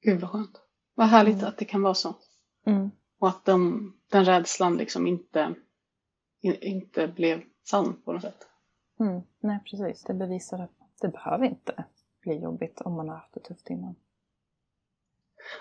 Gud 0.00 0.20
vad 0.20 0.30
skönt. 0.30 0.60
Vad 0.94 1.06
härligt 1.06 1.38
mm. 1.38 1.48
att 1.48 1.58
det 1.58 1.64
kan 1.64 1.82
vara 1.82 1.94
så. 1.94 2.14
Mm. 2.64 2.90
Och 3.18 3.28
att 3.28 3.44
de, 3.44 3.92
den 4.08 4.24
rädslan 4.24 4.76
liksom 4.76 5.06
inte, 5.06 5.54
inte 6.44 7.06
blev 7.06 7.42
sann 7.64 8.02
på 8.04 8.12
något 8.12 8.22
sätt. 8.22 8.46
Mm. 9.00 9.22
Nej, 9.40 9.58
precis. 9.70 10.02
Det 10.02 10.14
bevisar 10.14 10.58
att 10.58 10.70
det 11.00 11.08
behöver 11.08 11.44
inte 11.44 11.84
bli 12.22 12.34
jobbigt 12.34 12.80
om 12.80 12.92
man 12.92 13.08
har 13.08 13.16
haft 13.16 13.34
det 13.34 13.40
tufft 13.40 13.70
innan. 13.70 13.94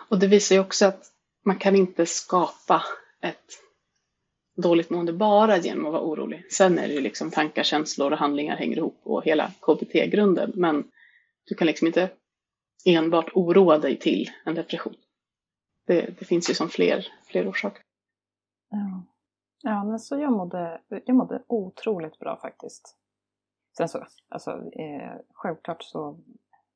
Och 0.09 0.19
det 0.19 0.27
visar 0.27 0.55
ju 0.55 0.61
också 0.61 0.85
att 0.85 1.11
man 1.45 1.59
kan 1.59 1.75
inte 1.75 2.05
skapa 2.05 2.83
ett 3.21 3.59
dåligt 4.55 4.89
mående 4.89 5.13
bara 5.13 5.57
genom 5.57 5.85
att 5.85 5.91
vara 5.91 6.03
orolig. 6.03 6.45
Sen 6.51 6.79
är 6.79 6.87
det 6.87 6.93
ju 6.93 7.01
liksom 7.01 7.31
tankar, 7.31 7.63
känslor 7.63 8.11
och 8.11 8.17
handlingar 8.17 8.55
hänger 8.55 8.77
ihop 8.77 8.99
och 9.03 9.25
hela 9.25 9.51
KBT-grunden. 9.61 10.51
Men 10.55 10.91
du 11.45 11.55
kan 11.55 11.67
liksom 11.67 11.87
inte 11.87 12.09
enbart 12.85 13.31
oroa 13.33 13.77
dig 13.77 13.99
till 13.99 14.29
en 14.45 14.55
depression. 14.55 14.95
Det, 15.87 16.19
det 16.19 16.25
finns 16.25 16.49
ju 16.49 16.53
som 16.53 16.69
fler, 16.69 17.07
fler 17.25 17.49
orsaker. 17.49 17.82
Ja. 19.65 19.83
men 19.83 19.99
så 19.99 20.17
jag 20.17 20.31
mådde, 20.31 20.81
jag 20.87 21.15
mådde 21.15 21.43
otroligt 21.47 22.19
bra 22.19 22.37
faktiskt. 22.37 22.97
Sen 23.77 23.89
så, 23.89 24.05
alltså 24.29 24.71
eh, 24.71 25.13
självklart 25.33 25.83
så 25.83 26.19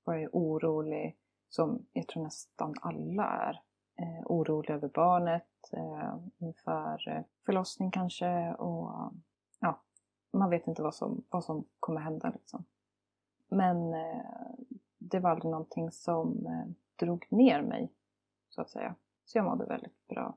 var 0.04 0.16
jag 0.16 0.36
orolig 0.36 1.18
som 1.50 1.86
jag 1.94 2.08
tror 2.08 2.24
nästan 2.24 2.74
alla 2.82 3.24
är. 3.24 3.62
Eh, 4.00 4.26
orolig 4.26 4.70
över 4.70 4.88
barnet, 4.88 5.74
eh, 5.74 6.16
inför 6.38 7.10
eh, 7.10 7.24
förlossning 7.46 7.92
kanske 7.92 8.54
och 8.54 9.12
ja, 9.60 9.82
man 10.34 10.50
vet 10.50 10.68
inte 10.68 10.82
vad 10.82 10.96
som, 10.96 11.24
vad 11.30 11.44
som 11.44 11.66
kommer 11.80 12.02
hända 12.02 12.30
liksom. 12.30 12.66
Men 13.50 13.94
eh, 13.94 14.52
det 14.98 15.20
var 15.20 15.30
aldrig 15.30 15.52
någonting 15.52 15.92
som 15.92 16.46
eh, 16.46 16.74
drog 16.96 17.26
ner 17.30 17.62
mig, 17.62 17.92
så 18.50 18.62
att 18.62 18.70
säga. 18.70 18.96
Så 19.26 19.38
jag 19.38 19.46
mådde 19.46 19.66
väldigt 19.66 20.08
bra. 20.08 20.36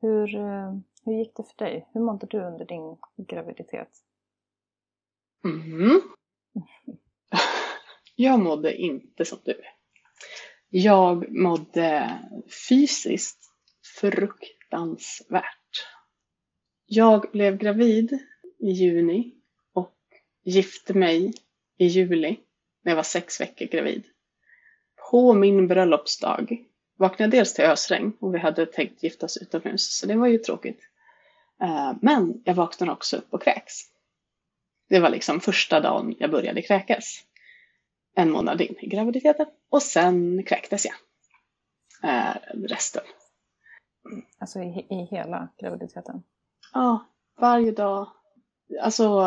Hur, 0.00 0.34
eh, 0.34 0.74
hur 1.08 1.18
gick 1.18 1.36
det 1.36 1.44
för 1.44 1.64
dig? 1.64 1.88
Hur 1.92 2.00
mådde 2.00 2.26
du 2.26 2.38
under 2.38 2.64
din 2.64 2.96
graviditet? 3.26 3.88
Mm. 5.44 6.00
Jag 8.16 8.40
mådde 8.40 8.76
inte 8.76 9.24
som 9.24 9.38
du. 9.44 9.60
Jag 10.68 11.30
mådde 11.30 12.18
fysiskt 12.68 13.38
fruktansvärt. 14.00 15.44
Jag 16.86 17.30
blev 17.32 17.58
gravid 17.58 18.18
i 18.58 18.70
juni 18.70 19.34
och 19.72 19.96
gifte 20.44 20.94
mig 20.94 21.32
i 21.78 21.86
juli 21.86 22.40
när 22.82 22.92
jag 22.92 22.96
var 22.96 23.02
sex 23.02 23.40
veckor 23.40 23.66
gravid. 23.66 24.04
På 25.10 25.34
min 25.34 25.68
bröllopsdag 25.68 26.64
vaknade 26.96 27.24
jag 27.24 27.30
dels 27.30 27.54
till 27.54 27.64
ösregn 27.64 28.12
och 28.20 28.34
vi 28.34 28.38
hade 28.38 28.66
tänkt 28.66 29.02
gifta 29.02 29.26
oss 29.26 29.36
utomhus, 29.36 29.98
så 29.98 30.06
det 30.06 30.16
var 30.16 30.26
ju 30.26 30.38
tråkigt. 30.38 30.80
Eh, 31.62 31.92
men 32.02 32.42
jag 32.44 32.54
vaknade 32.54 32.92
också 32.92 33.16
upp 33.16 33.34
och 33.34 33.42
kräks. 33.42 33.74
Det 34.88 35.00
var 35.00 35.10
liksom 35.10 35.40
första 35.40 35.80
dagen 35.80 36.14
jag 36.18 36.30
började 36.30 36.62
kräkas. 36.62 37.24
En 38.14 38.30
månad 38.30 38.60
in 38.60 38.76
i 38.80 38.86
graviditeten 38.86 39.46
och 39.70 39.82
sen 39.82 40.42
kräktes 40.42 40.86
jag. 40.86 40.94
Eh, 42.10 42.36
resten. 42.54 43.02
Alltså 44.38 44.58
i, 44.58 44.86
i 44.90 45.08
hela 45.10 45.48
graviditeten? 45.58 46.22
Ja, 46.72 47.06
varje 47.40 47.72
dag. 47.72 48.08
Alltså 48.80 49.22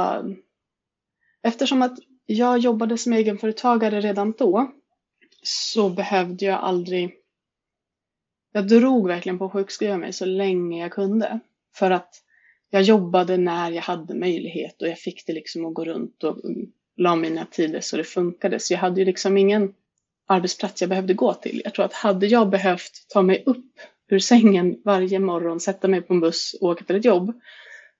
eftersom 1.42 1.82
att 1.82 2.00
jag 2.26 2.58
jobbade 2.58 2.98
som 2.98 3.14
egenföretagare 3.14 4.02
redan 4.02 4.32
då 4.32 4.72
så 5.44 5.90
behövde 5.90 6.46
jag 6.46 6.60
aldrig 6.60 7.22
jag 8.52 8.68
drog 8.68 9.08
verkligen 9.08 9.40
på 9.40 9.46
att 9.46 9.52
sjukskriva 9.52 9.98
mig 9.98 10.14
så 10.14 10.26
länge 10.26 10.82
jag 10.82 10.92
kunde. 10.92 11.40
För 11.76 11.92
att 11.92 12.14
jag 12.70 12.82
jobbade 12.82 13.38
när 13.38 13.72
jag 13.72 13.82
hade 13.82 14.16
möjlighet 14.16 14.82
och 14.82 14.88
jag 14.88 15.00
fick 15.00 15.28
det 15.28 15.34
liksom 15.34 15.66
att 15.66 15.74
gå 15.74 15.86
runt 15.86 16.24
och 16.24 16.38
la 16.98 17.16
mina 17.16 17.46
tider 17.46 17.82
så 17.82 17.98
det 17.98 18.04
funkade. 18.04 18.60
Så 18.60 18.74
jag 18.74 18.80
hade 18.80 19.00
ju 19.00 19.06
liksom 19.06 19.38
ingen 19.38 19.74
arbetsplats 20.28 20.82
jag 20.82 20.90
behövde 20.90 21.14
gå 21.14 21.34
till. 21.34 21.62
Jag 21.64 21.74
tror 21.74 21.86
att 21.86 21.94
hade 21.94 22.28
jag 22.28 22.50
behövt 22.50 23.06
ta 23.10 23.22
mig 23.22 23.44
upp 23.46 23.80
ur 24.10 24.20
sängen 24.20 24.82
varje 24.86 25.20
morgon, 25.20 25.60
sätta 25.60 25.88
mig 25.88 26.02
på 26.02 26.14
en 26.14 26.20
buss 26.20 26.56
och 26.62 26.70
åka 26.70 26.84
till 26.86 26.96
ett 26.96 27.06
jobb, 27.06 27.42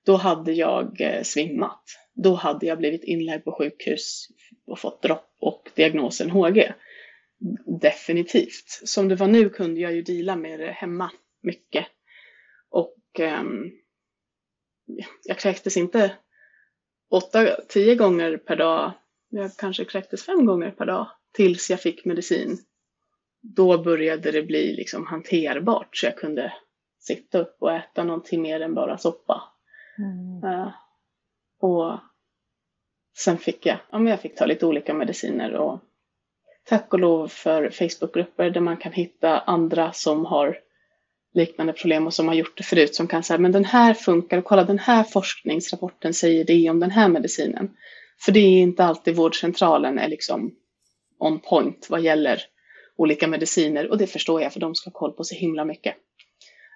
då 0.06 0.16
hade 0.16 0.52
jag 0.52 1.00
eh, 1.00 1.22
svimmat. 1.22 1.82
Då 2.14 2.34
hade 2.34 2.66
jag 2.66 2.78
blivit 2.78 3.04
inlagd 3.04 3.44
på 3.44 3.52
sjukhus 3.52 4.28
och 4.66 4.78
fått 4.78 5.02
dropp 5.02 5.36
och 5.40 5.70
diagnosen 5.74 6.30
HG. 6.30 6.72
Definitivt. 7.80 8.80
Som 8.84 9.08
det 9.08 9.14
var 9.14 9.26
nu 9.26 9.48
kunde 9.48 9.80
jag 9.80 9.94
ju 9.94 10.02
dela 10.02 10.36
med 10.36 10.60
det 10.60 10.72
hemma 10.72 11.10
mycket. 11.42 11.86
Och 12.70 12.94
um, 13.20 13.70
jag 15.24 15.38
kräktes 15.38 15.76
inte 15.76 16.16
åtta, 17.10 17.56
tio 17.68 17.94
gånger 17.94 18.36
per 18.36 18.56
dag. 18.56 18.92
Jag 19.28 19.56
kanske 19.56 19.84
kräktes 19.84 20.26
fem 20.26 20.46
gånger 20.46 20.70
per 20.70 20.86
dag 20.86 21.06
tills 21.32 21.70
jag 21.70 21.80
fick 21.80 22.04
medicin. 22.04 22.58
Då 23.40 23.82
började 23.82 24.30
det 24.30 24.42
bli 24.42 24.76
liksom 24.76 25.06
hanterbart 25.06 25.96
så 25.96 26.06
jag 26.06 26.16
kunde 26.16 26.52
sitta 26.98 27.38
upp 27.38 27.56
och 27.58 27.72
äta 27.72 28.04
någonting 28.04 28.42
mer 28.42 28.60
än 28.60 28.74
bara 28.74 28.98
soppa. 28.98 29.42
Mm. 29.98 30.44
Uh, 30.44 30.72
och 31.60 31.98
sen 33.16 33.38
fick 33.38 33.66
jag, 33.66 33.78
ja, 33.90 33.98
men 33.98 34.06
jag 34.06 34.20
fick 34.20 34.36
ta 34.36 34.46
lite 34.46 34.66
olika 34.66 34.94
mediciner 34.94 35.54
och 35.54 35.80
tack 36.64 36.92
och 36.92 37.00
lov 37.00 37.28
för 37.28 37.70
Facebookgrupper 37.70 38.50
där 38.50 38.60
man 38.60 38.76
kan 38.76 38.92
hitta 38.92 39.40
andra 39.40 39.92
som 39.92 40.24
har 40.24 40.58
liknande 41.34 41.72
problem 41.72 42.06
och 42.06 42.14
som 42.14 42.28
har 42.28 42.34
gjort 42.34 42.56
det 42.56 42.62
förut 42.62 42.94
som 42.94 43.06
kan 43.06 43.22
säga 43.22 43.38
men 43.38 43.52
den 43.52 43.64
här 43.64 43.94
funkar 43.94 44.38
och 44.38 44.44
kolla 44.44 44.64
den 44.64 44.78
här 44.78 45.04
forskningsrapporten 45.04 46.14
säger 46.14 46.44
det 46.44 46.70
om 46.70 46.80
den 46.80 46.90
här 46.90 47.08
medicinen. 47.08 47.70
För 48.24 48.32
det 48.32 48.40
är 48.40 48.62
inte 48.62 48.84
alltid 48.84 49.16
vårdcentralen 49.16 49.98
är 49.98 50.08
liksom 50.08 50.54
on 51.18 51.40
point 51.40 51.86
vad 51.90 52.00
gäller 52.00 52.42
olika 52.96 53.26
mediciner 53.26 53.90
och 53.90 53.98
det 53.98 54.06
förstår 54.06 54.42
jag 54.42 54.52
för 54.52 54.60
de 54.60 54.74
ska 54.74 54.90
ha 54.90 54.98
koll 54.98 55.12
på 55.12 55.24
så 55.24 55.34
himla 55.34 55.64
mycket. 55.64 55.96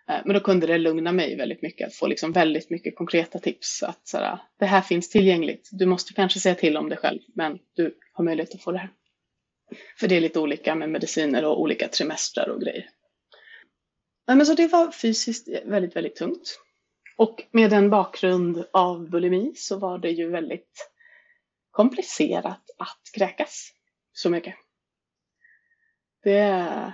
Eh, 0.08 0.16
men 0.24 0.34
då 0.34 0.40
kunde 0.40 0.66
det 0.66 0.78
lugna 0.78 1.12
mig 1.12 1.36
väldigt 1.36 1.62
mycket 1.62 1.86
att 1.86 1.94
få 1.94 2.06
liksom 2.06 2.32
väldigt 2.32 2.70
mycket 2.70 2.96
konkreta 2.96 3.38
tips. 3.38 3.82
Att 3.82 4.08
sådär, 4.08 4.38
det 4.58 4.66
här 4.66 4.80
finns 4.80 5.10
tillgängligt. 5.10 5.68
Du 5.72 5.86
måste 5.86 6.12
kanske 6.12 6.40
säga 6.40 6.54
till 6.54 6.76
om 6.76 6.88
det 6.88 6.96
själv, 6.96 7.20
men 7.34 7.58
du 7.74 7.94
har 8.12 8.24
möjlighet 8.24 8.54
att 8.54 8.62
få 8.62 8.72
det 8.72 8.78
här. 8.78 8.90
För 9.98 10.08
det 10.08 10.16
är 10.16 10.20
lite 10.20 10.40
olika 10.40 10.74
med 10.74 10.90
mediciner 10.90 11.44
och 11.44 11.60
olika 11.60 11.88
trimestrar 11.88 12.48
och 12.48 12.60
grejer. 12.60 12.84
Men 14.26 14.46
så 14.46 14.54
det 14.54 14.66
var 14.66 14.90
fysiskt 14.90 15.48
väldigt, 15.64 15.96
väldigt 15.96 16.16
tungt. 16.16 16.60
Och 17.16 17.42
med 17.50 17.72
en 17.72 17.90
bakgrund 17.90 18.64
av 18.72 19.10
bulimi 19.10 19.52
så 19.56 19.78
var 19.78 19.98
det 19.98 20.10
ju 20.10 20.30
väldigt 20.30 20.90
komplicerat 21.70 22.70
att 22.78 23.00
kräkas 23.14 23.72
så 24.12 24.30
mycket. 24.30 24.54
Det, 26.22 26.92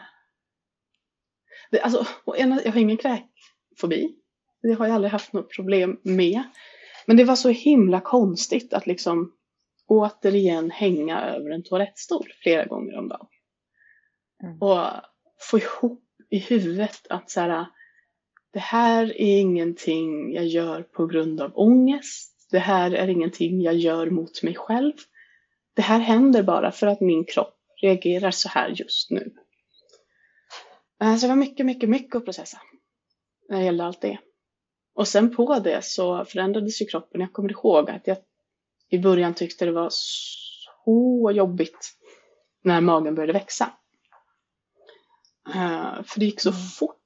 det 1.70 1.80
alltså, 1.80 2.06
jag 2.26 2.72
har 2.72 2.80
ingen 2.80 2.96
kräkfobi. 2.96 4.14
Det 4.62 4.72
har 4.72 4.86
jag 4.86 4.94
aldrig 4.94 5.12
haft 5.12 5.32
något 5.32 5.50
problem 5.50 6.00
med. 6.02 6.42
Men 7.06 7.16
det 7.16 7.24
var 7.24 7.36
så 7.36 7.48
himla 7.48 8.00
konstigt 8.00 8.72
att 8.72 8.86
liksom 8.86 9.32
återigen 9.86 10.70
hänga 10.70 11.20
över 11.20 11.50
en 11.50 11.62
toalettstol 11.62 12.32
flera 12.42 12.64
gånger 12.64 12.98
om 12.98 13.08
dagen. 13.08 13.26
Mm. 14.42 14.62
Och 14.62 14.86
få 15.50 15.58
ihop 15.58 16.01
i 16.32 16.38
huvudet 16.38 17.06
att 17.08 17.30
så 17.30 17.40
här, 17.40 17.66
det 18.52 18.58
här 18.58 19.04
är 19.04 19.40
ingenting 19.40 20.34
jag 20.34 20.46
gör 20.46 20.82
på 20.82 21.06
grund 21.06 21.40
av 21.40 21.52
ångest. 21.54 22.48
Det 22.50 22.58
här 22.58 22.90
är 22.90 23.08
ingenting 23.08 23.60
jag 23.60 23.74
gör 23.74 24.10
mot 24.10 24.42
mig 24.42 24.54
själv. 24.54 24.92
Det 25.74 25.82
här 25.82 25.98
händer 25.98 26.42
bara 26.42 26.72
för 26.72 26.86
att 26.86 27.00
min 27.00 27.24
kropp 27.24 27.54
reagerar 27.82 28.30
så 28.30 28.48
här 28.48 28.68
just 28.68 29.10
nu. 29.10 29.34
Eh, 31.02 31.16
så 31.16 31.26
det 31.26 31.28
var 31.28 31.36
mycket, 31.36 31.66
mycket, 31.66 31.88
mycket 31.88 32.16
att 32.16 32.24
processa 32.24 32.60
när 33.48 33.58
det 33.58 33.64
gällde 33.64 33.84
allt 33.84 34.00
det. 34.00 34.18
Och 34.94 35.08
sen 35.08 35.36
på 35.36 35.58
det 35.58 35.84
så 35.84 36.24
förändrades 36.24 36.82
ju 36.82 36.86
kroppen. 36.86 37.20
Jag 37.20 37.32
kommer 37.32 37.50
ihåg 37.50 37.90
att 37.90 38.06
jag 38.06 38.16
i 38.90 38.98
början 38.98 39.34
tyckte 39.34 39.64
det 39.64 39.72
var 39.72 39.88
så 39.90 41.30
jobbigt 41.34 41.92
när 42.62 42.80
magen 42.80 43.14
började 43.14 43.32
växa. 43.32 43.72
Uh, 45.48 46.02
för 46.02 46.20
det 46.20 46.26
gick 46.26 46.40
så 46.40 46.50
mm. 46.50 46.60
fort. 46.60 46.98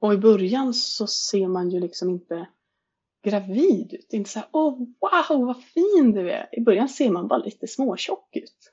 Och 0.00 0.14
i 0.14 0.18
början 0.18 0.74
så 0.74 1.06
ser 1.06 1.48
man 1.48 1.70
ju 1.70 1.80
liksom 1.80 2.10
inte 2.10 2.48
gravid 3.24 3.94
ut. 3.94 4.12
Inte 4.12 4.30
så 4.30 4.38
här, 4.38 4.48
åh 4.52 4.74
oh, 4.74 4.78
wow 4.78 5.46
vad 5.46 5.64
fin 5.64 6.12
du 6.12 6.30
är. 6.30 6.48
I 6.52 6.60
början 6.60 6.88
ser 6.88 7.10
man 7.10 7.28
bara 7.28 7.38
lite 7.38 7.66
småtjock 7.66 8.36
ut. 8.36 8.72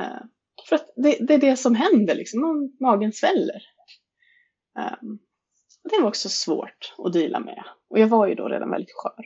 Uh, 0.00 0.22
för 0.68 0.76
att 0.76 0.92
det, 0.96 1.18
det, 1.20 1.34
är 1.34 1.38
det 1.38 1.56
som 1.56 1.74
händer 1.74 2.14
liksom, 2.14 2.72
magen 2.80 3.12
sväller. 3.12 3.62
Um, 4.78 5.18
det 5.90 6.00
var 6.00 6.08
också 6.08 6.28
svårt 6.28 6.94
att 6.98 7.12
dela 7.12 7.40
med. 7.40 7.64
Och 7.88 7.98
jag 7.98 8.08
var 8.08 8.26
ju 8.26 8.34
då 8.34 8.48
redan 8.48 8.70
väldigt 8.70 8.94
skör. 8.94 9.24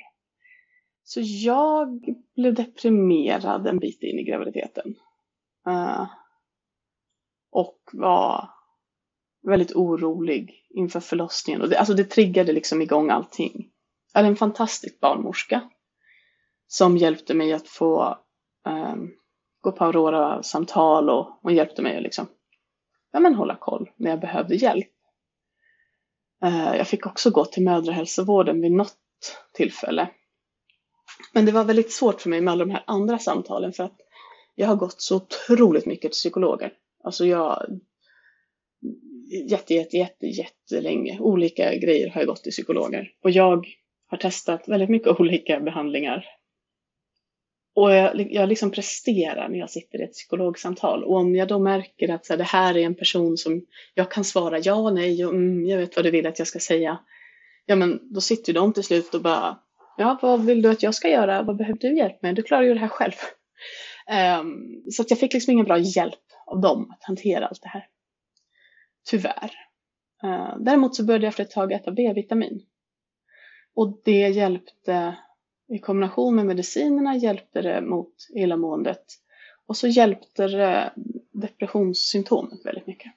Så 1.04 1.20
jag 1.24 2.00
blev 2.36 2.54
deprimerad 2.54 3.66
en 3.66 3.78
bit 3.78 4.02
in 4.02 4.18
i 4.18 4.24
graviditeten. 4.24 4.94
Uh, 5.68 6.06
och 7.50 7.78
var 7.92 8.50
väldigt 9.42 9.72
orolig 9.72 10.66
inför 10.70 11.00
förlossningen. 11.00 11.62
Och 11.62 11.68
det, 11.68 11.78
alltså 11.78 11.94
det 11.94 12.04
triggade 12.04 12.52
liksom 12.52 12.82
igång 12.82 13.10
allting. 13.10 13.70
Jag 14.12 14.18
hade 14.18 14.28
en 14.28 14.36
fantastisk 14.36 15.00
barnmorska 15.00 15.70
som 16.66 16.96
hjälpte 16.96 17.34
mig 17.34 17.52
att 17.52 17.68
få 17.68 18.18
um, 18.68 19.14
gå 19.60 19.72
på 19.72 19.84
Aurora-samtal 19.84 21.10
och 21.10 21.38
hon 21.42 21.54
hjälpte 21.54 21.82
mig 21.82 21.96
att 21.96 22.02
liksom, 22.02 22.26
ja, 23.12 23.20
men 23.20 23.34
hålla 23.34 23.56
koll 23.56 23.90
när 23.96 24.10
jag 24.10 24.20
behövde 24.20 24.54
hjälp. 24.54 24.92
Uh, 26.44 26.76
jag 26.76 26.88
fick 26.88 27.06
också 27.06 27.30
gå 27.30 27.44
till 27.44 27.64
mödrahälsovården 27.64 28.60
vid 28.60 28.72
något 28.72 28.96
tillfälle. 29.54 30.10
Men 31.32 31.46
det 31.46 31.52
var 31.52 31.64
väldigt 31.64 31.92
svårt 31.92 32.20
för 32.20 32.30
mig 32.30 32.40
med 32.40 32.52
alla 32.52 32.64
de 32.64 32.70
här 32.70 32.84
andra 32.86 33.18
samtalen 33.18 33.72
för 33.72 33.84
att 33.84 34.00
jag 34.54 34.68
har 34.68 34.76
gått 34.76 35.00
så 35.00 35.16
otroligt 35.16 35.86
mycket 35.86 36.02
till 36.02 36.10
psykologer. 36.10 36.72
Alltså 37.04 37.26
jag 37.26 37.80
jätte, 39.30 39.74
jätte, 39.74 39.96
jätte, 39.96 40.26
jättelänge. 40.26 41.18
Olika 41.20 41.74
grejer 41.74 42.10
har 42.10 42.20
jag 42.20 42.28
gått 42.28 42.42
till 42.42 42.52
psykologer. 42.52 43.12
Och 43.22 43.30
jag 43.30 43.66
har 44.06 44.18
testat 44.18 44.68
väldigt 44.68 44.88
mycket 44.88 45.08
olika 45.20 45.60
behandlingar. 45.60 46.24
Och 47.74 47.90
jag, 47.92 48.32
jag 48.32 48.48
liksom 48.48 48.70
presterar 48.70 49.48
när 49.48 49.58
jag 49.58 49.70
sitter 49.70 50.00
i 50.00 50.04
ett 50.04 50.12
psykologsamtal. 50.12 51.04
Och 51.04 51.16
om 51.16 51.34
jag 51.34 51.48
då 51.48 51.58
märker 51.58 52.08
att 52.08 52.26
så 52.26 52.32
här, 52.32 52.38
det 52.38 52.44
här 52.44 52.76
är 52.76 52.82
en 52.82 52.94
person 52.94 53.36
som 53.36 53.66
jag 53.94 54.10
kan 54.10 54.24
svara 54.24 54.58
ja, 54.58 54.90
nej 54.90 55.24
och 55.26 55.34
mm, 55.34 55.66
jag 55.66 55.78
vet 55.78 55.96
vad 55.96 56.04
du 56.04 56.10
vill 56.10 56.26
att 56.26 56.38
jag 56.38 56.48
ska 56.48 56.58
säga. 56.58 56.98
Ja, 57.66 57.76
men 57.76 58.00
då 58.14 58.20
sitter 58.20 58.52
de 58.52 58.72
till 58.72 58.84
slut 58.84 59.14
och 59.14 59.22
bara, 59.22 59.58
ja, 59.96 60.18
vad 60.22 60.44
vill 60.44 60.62
du 60.62 60.70
att 60.70 60.82
jag 60.82 60.94
ska 60.94 61.08
göra? 61.08 61.42
Vad 61.42 61.56
behöver 61.56 61.78
du 61.78 61.96
hjälp 61.96 62.22
med? 62.22 62.34
Du 62.34 62.42
klarar 62.42 62.62
ju 62.62 62.74
det 62.74 62.80
här 62.80 62.88
själv. 62.88 63.12
Um, 64.40 64.82
så 64.90 65.02
att 65.02 65.10
jag 65.10 65.20
fick 65.20 65.32
liksom 65.32 65.52
ingen 65.52 65.66
bra 65.66 65.78
hjälp 65.78 66.27
av 66.50 66.60
dem 66.60 66.90
att 66.90 67.04
hantera 67.04 67.46
allt 67.46 67.62
det 67.62 67.68
här. 67.68 67.88
Tyvärr. 69.04 69.52
Uh, 70.24 70.56
däremot 70.58 70.96
så 70.96 71.04
började 71.04 71.24
jag 71.24 71.28
efter 71.28 71.44
ett 71.44 71.50
tag 71.50 71.72
äta 71.72 71.90
B-vitamin. 71.90 72.66
Och 73.74 74.00
det 74.04 74.28
hjälpte 74.28 75.16
i 75.68 75.78
kombination 75.78 76.36
med 76.36 76.46
medicinerna 76.46 77.16
hjälpte 77.16 77.62
det 77.62 77.80
mot 77.80 78.14
illamåendet. 78.34 79.04
Och 79.66 79.76
så 79.76 79.88
hjälpte 79.88 80.48
det 80.48 80.92
depressionssymptomet 81.32 82.66
väldigt 82.66 82.86
mycket. 82.86 83.12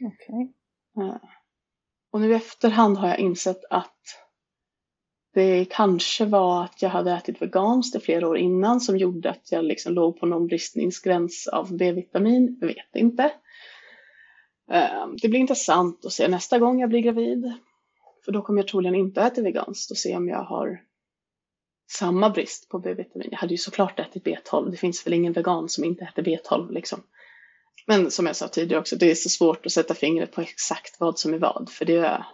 Okay. 0.00 0.42
Uh, 0.98 1.16
och 2.10 2.20
nu 2.20 2.32
i 2.32 2.34
efterhand 2.34 2.96
har 2.96 3.08
jag 3.08 3.18
insett 3.18 3.64
att 3.70 4.00
det 5.34 5.64
kanske 5.70 6.24
var 6.24 6.64
att 6.64 6.82
jag 6.82 6.90
hade 6.90 7.12
ätit 7.12 7.42
veganskt 7.42 7.96
i 7.96 8.00
flera 8.00 8.28
år 8.28 8.38
innan 8.38 8.80
som 8.80 8.96
gjorde 8.96 9.30
att 9.30 9.52
jag 9.52 9.64
liksom 9.64 9.92
låg 9.94 10.20
på 10.20 10.26
någon 10.26 10.46
bristningsgräns 10.46 11.48
av 11.52 11.76
B-vitamin. 11.76 12.58
Jag 12.60 12.68
vet 12.68 12.96
inte. 12.96 13.32
Ehm, 14.70 15.16
det 15.22 15.28
blir 15.28 15.40
intressant 15.40 16.04
att 16.06 16.12
se 16.12 16.28
nästa 16.28 16.58
gång 16.58 16.80
jag 16.80 16.88
blir 16.88 17.00
gravid. 17.00 17.52
För 18.24 18.32
då 18.32 18.42
kommer 18.42 18.58
jag 18.58 18.68
troligen 18.68 18.94
inte 18.94 19.22
äta 19.22 19.42
veganskt 19.42 19.90
och 19.90 19.96
se 19.96 20.16
om 20.16 20.28
jag 20.28 20.44
har 20.44 20.80
samma 21.90 22.30
brist 22.30 22.68
på 22.68 22.78
B-vitamin. 22.78 23.28
Jag 23.30 23.38
hade 23.38 23.54
ju 23.54 23.58
såklart 23.58 24.00
ätit 24.00 24.24
B12. 24.24 24.70
Det 24.70 24.76
finns 24.76 25.06
väl 25.06 25.12
ingen 25.12 25.32
vegan 25.32 25.68
som 25.68 25.84
inte 25.84 26.04
äter 26.04 26.22
B12 26.22 26.72
liksom. 26.72 27.02
Men 27.86 28.10
som 28.10 28.26
jag 28.26 28.36
sa 28.36 28.48
tidigare 28.48 28.80
också, 28.80 28.96
det 28.96 29.10
är 29.10 29.14
så 29.14 29.28
svårt 29.28 29.66
att 29.66 29.72
sätta 29.72 29.94
fingret 29.94 30.32
på 30.32 30.40
exakt 30.40 31.00
vad 31.00 31.18
som 31.18 31.34
är 31.34 31.38
vad. 31.38 31.68
För 31.70 31.84
det 31.84 31.96
är 31.96 32.26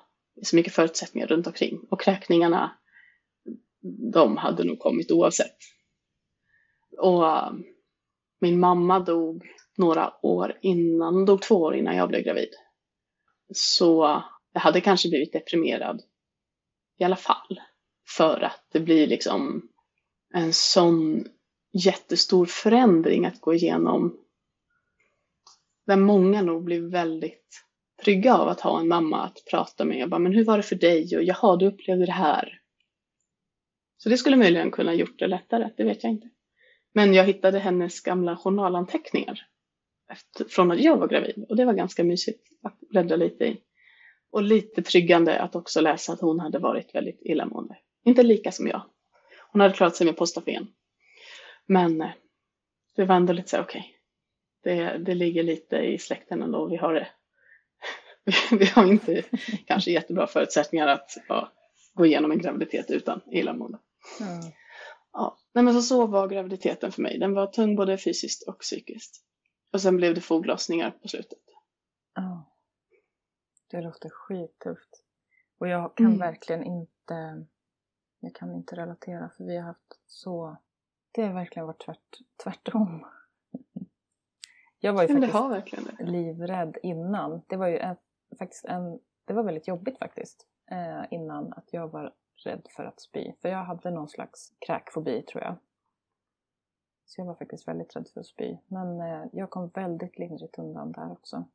så 0.43 0.57
mycket 0.57 0.73
förutsättningar 0.73 1.27
runt 1.27 1.47
omkring. 1.47 1.81
Och 1.91 2.01
kräkningarna 2.01 2.78
de 4.13 4.37
hade 4.37 4.65
nog 4.65 4.79
kommit 4.79 5.11
oavsett. 5.11 5.57
Och 6.99 7.23
uh, 7.23 7.53
min 8.41 8.61
mamma 8.61 9.01
dog 9.01 9.47
några 9.77 10.13
år 10.23 10.59
innan, 10.63 11.15
hon 11.15 11.25
dog 11.25 11.43
två 11.43 11.55
år 11.55 11.77
innan 11.77 11.97
jag 11.97 12.09
blev 12.09 12.23
gravid. 12.23 12.49
Så 13.55 14.23
jag 14.53 14.61
hade 14.61 14.81
kanske 14.81 15.09
blivit 15.09 15.33
deprimerad 15.33 16.03
i 16.99 17.05
alla 17.05 17.17
fall. 17.17 17.61
För 18.17 18.41
att 18.41 18.67
det 18.73 18.81
blir 18.81 19.07
liksom 19.07 19.69
en 20.35 20.53
sån 20.53 21.25
jättestor 21.73 22.47
förändring 22.47 23.27
att 23.27 23.41
gå 23.41 23.55
igenom. 23.55 24.19
Där 25.87 25.97
många 25.97 26.43
nog 26.43 26.65
blir 26.65 26.81
väldigt 26.81 27.65
trygga 28.05 28.37
av 28.37 28.49
att 28.49 28.61
ha 28.61 28.81
en 28.81 28.89
mamma 28.89 29.25
att 29.25 29.45
prata 29.51 29.85
med. 29.85 29.99
Jag 29.99 30.11
bara, 30.11 30.19
men 30.19 30.35
hur 30.35 30.45
var 30.45 30.57
det 30.57 30.63
för 30.63 30.77
dig? 30.77 31.17
Och 31.17 31.23
jaha, 31.23 31.57
du 31.57 31.67
upplevde 31.67 32.07
det 32.07 32.13
här. 32.13 32.61
Så 33.99 34.09
det 34.09 34.19
skulle 34.19 34.37
möjligen 34.37 34.71
kunna 34.71 34.95
gjort 34.95 35.19
det 35.19 35.27
lättare, 35.27 35.71
det 35.77 35.85
vet 35.85 36.05
jag 36.05 36.13
inte. 36.13 36.29
Men 36.95 37.15
jag 37.15 37.25
hittade 37.25 37.59
hennes 37.59 38.01
gamla 38.01 38.37
journalanteckningar 38.37 39.41
efter, 40.13 40.45
från 40.45 40.71
att 40.71 40.81
jag 40.81 40.97
var 40.97 41.09
gravid 41.09 41.45
och 41.49 41.57
det 41.57 41.65
var 41.65 41.73
ganska 41.73 42.05
mysigt 42.05 42.49
att 42.63 42.81
bläddra 42.81 43.17
lite 43.17 43.45
i. 43.45 43.61
Och 44.31 44.43
lite 44.43 44.83
tryggande 44.83 45.41
att 45.41 45.57
också 45.57 45.81
läsa 45.81 46.13
att 46.13 46.21
hon 46.21 46.41
hade 46.41 46.59
varit 46.59 46.95
väldigt 46.95 47.21
illamående. 47.23 47.77
Inte 48.05 48.23
lika 48.23 48.53
som 48.53 48.67
jag. 48.67 48.83
Hon 49.53 49.61
hade 49.61 49.75
klarat 49.75 49.97
sig 49.97 50.07
med 50.07 50.17
postafen. 50.17 50.67
Men 51.67 52.01
eh, 52.01 52.11
det 52.97 53.05
var 53.05 53.17
ändå 53.17 53.33
lite 53.33 53.49
så 53.49 53.61
okej. 53.61 53.81
Okay. 54.61 54.77
Det, 54.77 54.99
det 54.99 55.15
ligger 55.15 55.43
lite 55.43 55.77
i 55.77 55.99
släkten 55.99 56.43
ändå. 56.43 56.67
Vi 56.67 56.77
har 56.77 56.95
det. 56.95 57.09
Vi 58.59 58.67
har 58.67 58.87
inte 58.87 59.23
kanske 59.67 59.91
jättebra 59.91 60.27
förutsättningar 60.27 60.87
att 60.87 61.11
ja, 61.29 61.53
gå 61.95 62.07
igenom 62.07 62.31
en 62.31 62.39
graviditet 62.39 62.91
utan 62.91 63.21
illamående. 63.33 63.79
Mm. 64.21 64.53
Ja, 65.13 65.39
nej 65.53 65.65
men 65.65 65.75
så, 65.75 65.83
så 65.83 66.07
var 66.07 66.29
graviditeten 66.29 66.93
för 66.93 67.03
mig. 67.03 67.19
Den 67.19 67.35
var 67.35 67.47
tung 67.47 67.77
både 67.77 67.99
fysiskt 67.99 68.49
och 68.49 68.59
psykiskt. 68.59 69.25
Och 69.73 69.81
sen 69.81 69.97
blev 69.97 70.15
det 70.15 70.21
foglossningar 70.21 70.91
på 70.91 71.09
slutet. 71.09 71.39
Ja. 72.15 72.45
Det 73.71 73.81
låter 73.81 74.09
skittufft. 74.09 75.05
Och 75.59 75.69
jag 75.69 75.97
kan 75.97 76.07
mm. 76.07 76.19
verkligen 76.19 76.65
inte, 76.65 77.47
jag 78.21 78.35
kan 78.35 78.55
inte 78.55 78.77
relatera 78.77 79.31
för 79.37 79.45
vi 79.45 79.57
har 79.57 79.65
haft 79.65 80.01
så, 80.07 80.57
det 81.13 81.23
har 81.23 81.35
verkligen 81.35 81.67
varit 81.67 81.85
tvärt, 81.85 82.19
tvärtom. 82.45 83.07
Jag 84.81 84.93
var 84.93 85.03
ju 85.03 85.15
Men 85.15 85.31
faktiskt 85.31 86.01
livrädd 86.01 86.77
innan. 86.83 87.43
Det 87.47 87.57
var 87.57 87.69
ju 87.69 87.79
en, 87.79 87.97
faktiskt 88.39 88.65
en, 88.65 89.01
det 89.25 89.33
var 89.33 89.43
väldigt 89.43 89.69
jobbigt 89.69 89.99
faktiskt 89.99 90.47
eh, 90.71 91.05
innan 91.11 91.53
att 91.53 91.73
jag 91.73 91.89
var 91.89 92.15
rädd 92.47 92.67
för 92.77 92.85
att 92.85 93.01
spy. 93.01 93.33
För 93.43 93.49
jag 93.49 93.65
hade 93.65 93.91
någon 93.91 94.09
slags 94.09 94.53
kräkfobi 94.67 95.23
tror 95.23 95.43
jag. 95.43 95.57
Så 97.07 97.21
jag 97.21 97.27
var 97.27 97.35
faktiskt 97.35 97.69
väldigt 97.69 97.97
rädd 97.97 98.09
för 98.15 98.21
att 98.21 98.27
spy. 98.27 98.57
Men 98.67 99.01
eh, 99.01 99.27
jag 99.33 99.51
kom 99.51 99.71
väldigt 99.75 100.19
lindrigt 100.19 100.59
undan 100.59 100.93
där 100.93 101.13
också. 101.13 101.49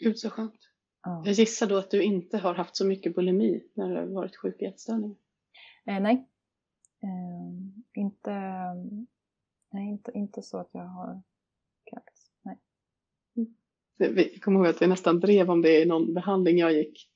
Gud 0.00 0.18
så 0.18 0.30
skönt. 0.30 0.60
Ja. 1.02 1.22
Jag 1.24 1.34
gissar 1.34 1.66
då 1.66 1.76
att 1.76 1.90
du 1.90 2.02
inte 2.02 2.38
har 2.38 2.54
haft 2.54 2.76
så 2.76 2.86
mycket 2.86 3.14
bulimi 3.14 3.62
när 3.74 3.88
du 3.88 3.96
har 3.96 4.06
varit 4.06 4.36
sjuk 4.36 4.62
i 4.62 4.64
ätstörning? 4.64 5.16
Eh, 5.86 6.00
nej. 6.00 6.28
Eh, 7.02 8.00
inte, 8.02 8.30
nej 9.72 9.88
inte, 9.88 10.12
inte 10.14 10.42
så 10.42 10.58
att 10.58 10.70
jag 10.72 10.86
har 10.86 11.22
kräkts. 11.90 12.30
Nej. 12.42 12.58
Mm. 13.36 13.54
Jag 13.96 14.42
kommer 14.42 14.58
ihåg 14.58 14.66
att 14.66 14.82
vi 14.82 14.86
nästan 14.86 15.20
drev 15.20 15.50
om 15.50 15.62
det 15.62 15.82
i 15.82 15.84
någon 15.84 16.14
behandling 16.14 16.58
jag 16.58 16.72
gick. 16.72 17.10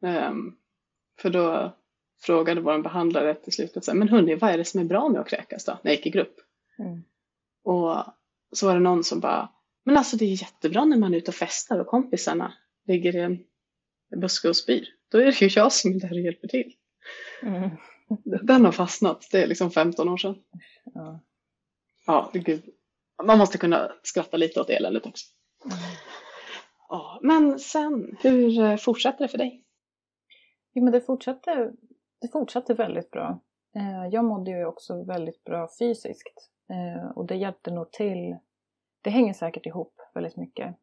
Um, 0.00 0.58
för 1.22 1.30
då 1.30 1.76
frågade 2.20 2.60
vår 2.60 2.78
behandlare 2.78 3.34
till 3.34 3.68
här, 3.86 3.94
men 3.94 4.08
hörni, 4.08 4.34
vad 4.34 4.50
är 4.50 4.58
det 4.58 4.64
som 4.64 4.80
är 4.80 4.84
bra 4.84 5.08
med 5.08 5.20
att 5.20 5.28
kräkas 5.28 5.64
då, 5.64 5.78
när 5.82 5.90
jag 5.90 5.96
gick 5.96 6.06
i 6.06 6.10
grupp? 6.10 6.36
Mm. 6.78 7.02
Och 7.64 8.04
så 8.52 8.66
var 8.66 8.74
det 8.74 8.80
någon 8.80 9.04
som 9.04 9.20
bara, 9.20 9.48
men 9.84 9.96
alltså 9.96 10.16
det 10.16 10.24
är 10.24 10.42
jättebra 10.42 10.84
när 10.84 10.96
man 10.96 11.14
är 11.14 11.18
ute 11.18 11.30
och 11.30 11.34
festar 11.34 11.78
och 11.78 11.86
kompisarna 11.86 12.52
ligger 12.86 13.16
i 13.16 13.20
en 13.20 13.44
buske 14.20 14.48
och 14.48 14.56
spyr. 14.56 14.88
Då 15.08 15.18
är 15.18 15.24
det 15.24 15.40
ju 15.40 15.48
jag 15.48 15.72
som 15.72 15.90
är 15.90 16.00
där 16.00 16.12
och 16.12 16.20
hjälper 16.20 16.48
till. 16.48 16.72
Mm. 17.42 17.70
Den 18.46 18.64
har 18.64 18.72
fastnat, 18.72 19.28
det 19.32 19.42
är 19.42 19.46
liksom 19.46 19.70
15 19.70 20.08
år 20.08 20.16
sedan. 20.16 20.36
Ja, 20.94 21.20
ja 22.06 22.30
gud. 22.34 22.62
Man 23.22 23.38
måste 23.38 23.58
kunna 23.58 23.92
skratta 24.02 24.36
lite 24.36 24.60
åt 24.60 24.70
eländet 24.70 25.06
också. 25.06 25.26
Mm. 25.64 25.76
Ja, 26.88 27.20
men 27.22 27.58
sen, 27.58 28.16
hur 28.20 28.76
fortsätter 28.76 29.24
det 29.24 29.28
för 29.28 29.38
dig? 29.38 29.64
Jo, 30.74 30.84
men 30.84 30.92
det 30.92 31.00
fortsatte, 31.00 31.72
det 32.20 32.28
fortsatte 32.28 32.74
väldigt 32.74 33.10
bra. 33.10 33.40
Eh, 33.74 34.06
jag 34.10 34.24
mådde 34.24 34.50
ju 34.50 34.64
också 34.64 35.02
väldigt 35.02 35.44
bra 35.44 35.68
fysiskt 35.78 36.50
eh, 36.68 37.10
och 37.10 37.26
det 37.26 37.36
hjälpte 37.36 37.70
nog 37.70 37.92
till. 37.92 38.36
Det 39.02 39.10
hänger 39.10 39.32
säkert 39.32 39.66
ihop 39.66 40.00
väldigt 40.14 40.36
mycket. 40.36 40.76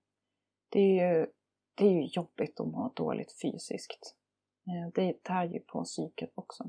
Det 0.70 0.80
är 0.80 1.16
ju, 1.16 1.28
det 1.76 1.86
är 1.86 1.92
ju 1.92 2.06
jobbigt 2.06 2.60
att 2.60 2.68
må 2.68 2.92
dåligt 2.96 3.42
fysiskt. 3.42 4.16
Eh, 4.68 4.92
det 4.94 5.24
tär 5.24 5.44
ju 5.44 5.60
på 5.60 5.84
psyket 5.84 6.32
också. 6.36 6.64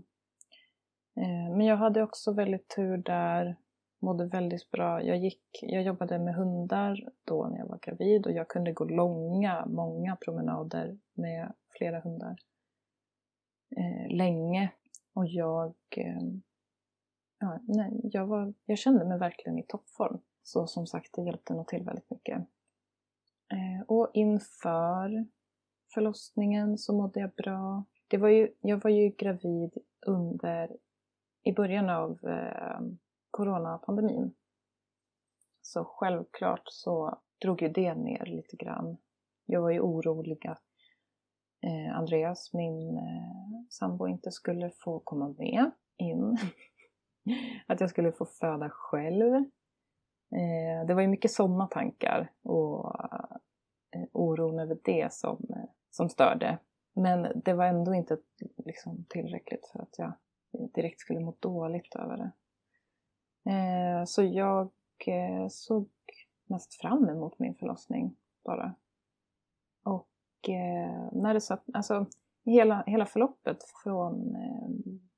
Eh, 1.17 1.57
men 1.57 1.61
jag 1.61 1.77
hade 1.77 2.03
också 2.03 2.33
väldigt 2.33 2.69
tur 2.69 2.97
där, 2.97 3.57
mådde 4.01 4.27
väldigt 4.27 4.71
bra. 4.71 5.03
Jag, 5.03 5.17
gick, 5.17 5.43
jag 5.63 5.83
jobbade 5.83 6.19
med 6.19 6.35
hundar 6.35 7.09
då 7.25 7.47
när 7.47 7.59
jag 7.59 7.67
var 7.67 7.79
gravid 7.79 8.27
och 8.27 8.33
jag 8.33 8.49
kunde 8.49 8.73
gå 8.73 8.85
långa, 8.85 9.67
många 9.67 10.17
promenader 10.17 10.99
med 11.15 11.53
flera 11.79 12.01
hundar 12.01 12.37
eh, 13.77 14.17
länge. 14.17 14.73
Och 15.15 15.27
jag, 15.27 15.75
eh, 15.97 16.23
ja, 17.39 17.61
nej, 17.63 18.01
jag, 18.03 18.27
var, 18.27 18.55
jag 18.67 18.79
kände 18.79 19.05
mig 19.05 19.19
verkligen 19.19 19.59
i 19.59 19.63
toppform. 19.63 20.21
Så 20.43 20.67
som 20.67 20.87
sagt, 20.87 21.15
det 21.15 21.23
hjälpte 21.23 21.55
nog 21.55 21.69
till 21.69 21.85
väldigt 21.85 22.11
mycket. 22.11 22.39
Eh, 23.53 23.83
och 23.87 24.11
inför 24.15 25.27
förlossningen 25.95 26.79
så 26.79 26.93
mådde 26.93 27.21
jag 27.21 27.31
bra. 27.31 27.85
Det 28.09 28.17
var 28.17 28.29
ju, 28.29 28.53
jag 28.61 28.83
var 28.83 28.91
ju 28.91 29.09
gravid 29.09 29.79
under, 30.07 30.77
i 31.43 31.53
början 31.53 31.91
av 31.91 32.19
eh, 32.25 32.81
coronapandemin. 33.31 34.35
Så 35.63 35.85
självklart 35.85 36.63
så 36.65 37.19
drog 37.41 37.63
ju 37.63 37.69
det 37.69 37.95
ner 37.95 38.27
lite 38.27 38.57
grann. 38.57 38.97
Jag 39.47 39.63
var 39.63 39.71
ju 39.71 39.81
orolig 39.81 40.47
att 40.47 40.63
Andreas, 41.95 42.53
min 42.53 42.99
eh, 42.99 43.65
sambo, 43.71 44.09
inte 44.09 44.31
skulle 44.31 44.71
få 44.71 45.01
komma 45.01 45.35
med 45.39 45.71
in. 45.97 46.39
att 47.67 47.81
jag 47.81 47.91
skulle 47.91 48.13
få 48.13 48.25
föda 48.25 48.71
själv. 48.71 49.35
Eh, 50.35 50.87
det 50.87 50.95
var 50.95 51.03
ju 51.03 51.09
mycket 51.09 51.31
sådana 51.31 51.67
tankar 51.67 52.33
och 52.43 52.97
eh, 53.95 54.05
oron 54.13 54.59
över 54.59 54.79
det 54.85 55.13
som, 55.13 55.47
eh, 55.51 55.71
som 55.91 56.09
störde. 56.09 56.59
Men 56.95 57.43
det 57.45 57.55
var 57.55 57.65
ändå 57.65 57.95
inte 57.95 58.19
liksom, 58.57 59.05
tillräckligt 59.09 59.67
för 59.67 59.83
att 59.83 59.99
jag 59.99 60.13
direkt 60.75 61.01
skulle 61.01 61.21
må 61.21 61.35
dåligt 61.39 61.95
över 61.95 62.17
det. 62.17 62.33
Eh, 63.51 64.05
så 64.05 64.23
jag 64.23 64.71
eh, 65.07 65.49
såg 65.49 65.89
mest 66.47 66.75
fram 66.75 67.09
emot 67.09 67.39
min 67.39 67.55
förlossning 67.55 68.17
bara. 68.45 68.75
Och 70.39 70.49
eh, 70.49 71.09
när 71.13 71.35
det 71.35 71.41
satt, 71.41 71.65
alltså 71.73 72.07
hela, 72.45 72.83
hela 72.87 73.07
förloppet 73.07 73.65
från 73.83 74.35
eh, 74.35 74.69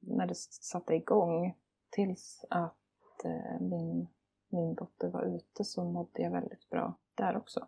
när 0.01 0.27
det 0.27 0.37
satte 0.37 0.95
igång 0.95 1.55
tills 1.91 2.45
att 2.51 3.25
eh, 3.25 3.61
min, 3.61 4.09
min 4.49 4.75
dotter 4.75 5.09
var 5.09 5.23
ute 5.23 5.65
så 5.65 5.85
mådde 5.85 6.23
jag 6.23 6.31
väldigt 6.31 6.71
bra 6.71 6.99
där 7.15 7.37
också. 7.37 7.67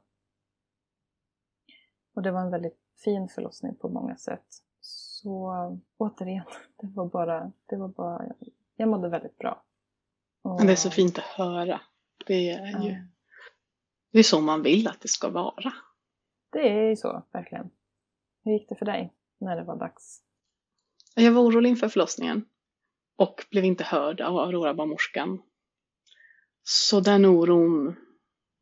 Och 2.15 2.23
det 2.23 2.31
var 2.31 2.41
en 2.41 2.51
väldigt 2.51 2.79
fin 3.05 3.29
förlossning 3.29 3.75
på 3.75 3.89
många 3.89 4.17
sätt. 4.17 4.47
Så 4.81 5.53
återigen, 5.97 6.45
det 6.77 6.87
var 6.87 7.07
bara, 7.07 7.53
det 7.67 7.77
var 7.77 7.89
bara 7.89 8.33
jag 8.77 8.89
mådde 8.89 9.09
väldigt 9.09 9.39
bra. 9.39 9.63
Och, 10.43 10.67
det 10.67 10.73
är 10.73 10.77
så 10.77 10.91
fint 10.91 11.19
att 11.19 11.25
höra. 11.25 11.81
Det 12.27 12.51
är 12.51 12.83
ju 12.83 13.07
det 14.13 14.19
är 14.19 14.23
så 14.23 14.41
man 14.41 14.63
vill 14.63 14.89
att 14.89 15.01
det 15.01 15.09
ska 15.09 15.29
vara. 15.29 15.73
Det 16.53 16.69
är 16.69 16.89
ju 16.89 16.97
så, 16.97 17.27
verkligen. 17.33 17.71
Hur 18.45 18.53
gick 18.53 18.69
det 18.69 18.77
för 18.77 18.87
dig 18.87 19.13
när 19.41 19.57
det 19.57 19.65
var 19.65 19.77
dags? 19.77 20.23
Jag 21.15 21.33
var 21.33 21.43
orolig 21.43 21.71
inför 21.71 21.89
förlossningen 21.89 22.45
och 23.17 23.45
blev 23.51 23.65
inte 23.65 23.85
hörd 23.85 24.21
av 24.21 24.37
Aurora-barnmorskan. 24.39 25.43
Så 26.63 27.01
den 27.01 27.25
oron, 27.25 27.97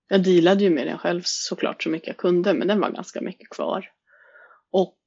jag 0.08 0.24
dealade 0.24 0.64
ju 0.64 0.70
med 0.70 0.86
den 0.86 0.98
själv 0.98 1.22
såklart 1.24 1.82
så 1.82 1.88
mycket 1.88 2.06
jag 2.08 2.16
kunde, 2.16 2.54
men 2.54 2.68
den 2.68 2.80
var 2.80 2.90
ganska 2.90 3.20
mycket 3.20 3.48
kvar. 3.48 3.92
Och 4.70 4.98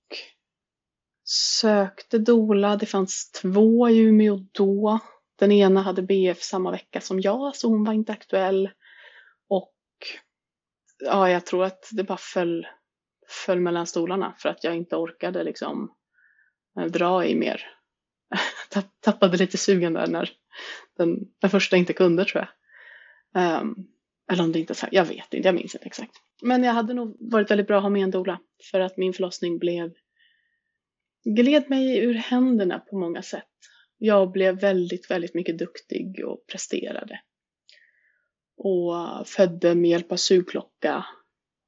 sökte 1.24 2.18
dola, 2.18 2.76
det 2.76 2.86
fanns 2.86 3.32
två 3.32 3.90
i 3.90 4.00
Umeå 4.00 4.40
då. 4.52 5.00
Den 5.36 5.52
ena 5.52 5.82
hade 5.82 6.02
BF 6.02 6.42
samma 6.42 6.72
vecka 6.72 7.02
som 7.02 7.20
jag, 7.22 7.56
så 7.56 7.68
hon 7.68 7.84
var 7.84 7.94
inte 7.94 8.12
aktuell. 8.12 8.70
Ja, 11.06 11.30
jag 11.30 11.46
tror 11.46 11.64
att 11.64 11.90
det 11.92 12.04
bara 12.04 12.18
föll, 12.18 12.68
föll 13.46 13.60
mellan 13.60 13.88
stolarna 13.88 14.36
för 14.38 14.50
att 14.50 14.64
jag 14.64 14.76
inte 14.76 14.96
orkade 14.96 15.44
liksom 15.44 15.94
eh, 16.80 16.86
dra 16.86 17.26
i 17.26 17.36
mer. 17.36 17.62
Tappade 19.00 19.38
lite 19.38 19.58
sugen 19.58 19.94
där 19.94 20.08
när 20.08 20.30
den, 20.98 21.20
den 21.42 21.50
första 21.50 21.78
inte 21.78 21.94
kunde 21.94 22.26
tror 22.26 22.48
jag. 23.34 23.62
Um, 23.62 23.88
eller 24.32 24.44
om 24.44 24.52
det 24.52 24.60
inte, 24.60 24.74
jag 24.92 25.06
vet 25.06 25.34
inte, 25.34 25.48
jag 25.48 25.56
minns 25.56 25.76
inte 25.76 25.86
exakt. 25.86 26.12
Men 26.42 26.64
jag 26.64 26.74
hade 26.74 26.94
nog 26.94 27.18
varit 27.20 27.52
väldigt 27.52 27.68
bra 27.68 27.78
att 27.78 27.84
ha 27.84 27.90
med 27.90 28.04
en 28.04 28.12
dola 28.12 28.40
för 28.72 28.80
att 28.80 28.98
min 28.98 29.14
förlossning 29.14 29.60
blev 29.60 29.94
gled 31.26 31.70
mig 31.70 31.98
ur 31.98 32.14
händerna 32.14 32.80
på 32.80 32.98
många 32.98 33.22
sätt. 33.22 33.50
Jag 33.98 34.32
blev 34.32 34.60
väldigt, 34.60 35.12
väldigt 35.12 35.34
mycket 35.34 35.58
duktig 35.58 36.26
och 36.26 36.46
presterade 36.52 37.20
och 38.58 39.28
födde 39.28 39.76
med 39.76 39.90
hjälp 39.90 40.12
av 40.12 40.18
sugklocka. 40.18 41.06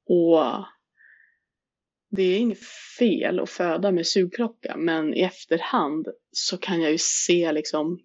Och 0.08 0.64
det 2.10 2.22
är 2.22 2.38
inget 2.38 2.66
fel 2.98 3.40
att 3.40 3.50
föda 3.50 3.92
med 3.92 4.06
sugklocka, 4.06 4.76
men 4.76 5.14
i 5.14 5.20
efterhand 5.20 6.08
så 6.32 6.58
kan 6.58 6.80
jag 6.80 6.92
ju 6.92 6.98
se 6.98 7.52
liksom 7.52 8.00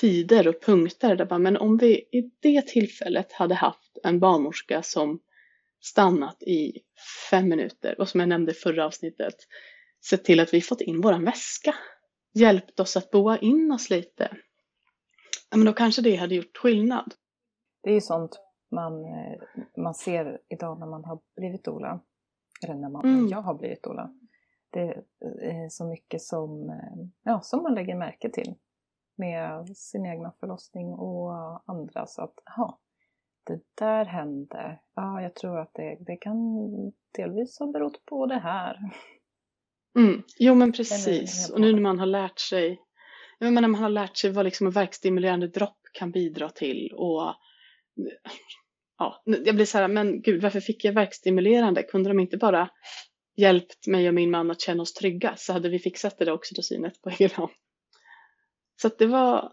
tider 0.00 0.48
och 0.48 0.62
punkter 0.62 1.16
där 1.16 1.24
bara, 1.24 1.38
men 1.38 1.56
om 1.56 1.76
vi 1.76 1.94
i 1.94 2.30
det 2.40 2.66
tillfället 2.66 3.32
hade 3.32 3.54
haft 3.54 3.98
en 4.02 4.20
barnmorska 4.20 4.82
som 4.82 5.20
stannat 5.80 6.42
i 6.42 6.78
fem 7.30 7.48
minuter 7.48 8.00
och 8.00 8.08
som 8.08 8.20
jag 8.20 8.28
nämnde 8.28 8.52
i 8.52 8.54
förra 8.54 8.86
avsnittet, 8.86 9.34
sett 10.04 10.24
till 10.24 10.40
att 10.40 10.54
vi 10.54 10.60
fått 10.60 10.80
in 10.80 11.00
våran 11.00 11.24
väska, 11.24 11.74
hjälpt 12.34 12.80
oss 12.80 12.96
att 12.96 13.10
boa 13.10 13.38
in 13.38 13.72
oss 13.72 13.90
lite, 13.90 14.36
ja, 15.50 15.56
men 15.56 15.66
då 15.66 15.72
kanske 15.72 16.02
det 16.02 16.16
hade 16.16 16.34
gjort 16.34 16.56
skillnad. 16.56 17.14
Det 17.82 17.90
är 17.90 17.94
ju 17.94 18.00
sånt 18.00 18.40
man, 18.70 19.04
eh, 19.04 19.40
man 19.76 19.94
ser 19.94 20.40
idag 20.48 20.78
när 20.78 20.86
man 20.86 21.04
har 21.04 21.18
blivit 21.36 21.64
dola. 21.64 22.00
Eller 22.64 22.74
när 22.74 22.88
man, 22.88 23.04
mm. 23.04 23.28
jag 23.28 23.42
har 23.42 23.54
blivit 23.54 23.82
dola. 23.82 24.14
Det 24.70 25.04
är 25.40 25.68
så 25.68 25.84
mycket 25.84 26.22
som, 26.22 26.70
eh, 26.70 27.06
ja, 27.22 27.40
som 27.40 27.62
man 27.62 27.74
lägger 27.74 27.94
märke 27.94 28.30
till 28.30 28.54
med 29.16 29.76
sin 29.76 30.06
egna 30.06 30.32
förlossning 30.40 30.86
och 30.92 31.32
andras. 31.66 32.18
Att, 32.18 32.34
aha, 32.46 32.78
det 33.44 33.60
där 33.74 34.04
hände. 34.04 34.80
Ja, 34.94 35.22
jag 35.22 35.34
tror 35.34 35.58
att 35.58 35.74
det, 35.74 35.96
det 36.00 36.16
kan 36.16 36.36
delvis 37.16 37.58
ha 37.58 37.66
berott 37.72 38.04
på 38.06 38.26
det 38.26 38.38
här. 38.38 38.78
Mm. 39.98 40.22
Jo 40.38 40.54
men 40.54 40.72
precis. 40.72 41.50
Och 41.50 41.60
nu 41.60 41.72
när 41.72 41.80
man 41.80 41.98
har 41.98 42.06
lärt 42.06 42.38
sig, 42.38 42.80
jag 43.38 43.52
menar, 43.52 43.68
man 43.68 43.82
har 43.82 43.88
lärt 43.88 44.16
sig 44.16 44.32
vad 44.32 44.44
liksom 44.44 44.66
en 44.66 44.72
verkstimulerande 44.72 45.48
dropp 45.48 45.78
kan 45.92 46.10
bidra 46.10 46.48
till 46.48 46.92
och 46.96 47.34
ja, 48.98 49.22
jag 49.24 49.54
blir 49.54 49.64
så 49.64 49.78
här, 49.78 49.88
men 49.88 50.22
gud, 50.22 50.42
varför 50.42 50.60
fick 50.60 50.84
jag 50.84 50.92
verkstimulerande? 50.92 51.82
Kunde 51.82 52.10
de 52.10 52.20
inte 52.20 52.36
bara 52.36 52.70
hjälpt 53.36 53.86
mig 53.86 54.08
och 54.08 54.14
min 54.14 54.30
man 54.30 54.50
att 54.50 54.60
känna 54.60 54.82
oss 54.82 54.94
trygga 54.94 55.36
så 55.36 55.52
hade 55.52 55.68
vi 55.68 55.78
fixat 55.78 56.18
det 56.18 56.24
där 56.24 56.32
oxytocinet 56.32 57.02
på 57.02 57.10
egen 57.18 57.30
hand. 57.30 57.52
Så 58.80 58.86
att 58.86 58.98
det 58.98 59.06
var, 59.06 59.52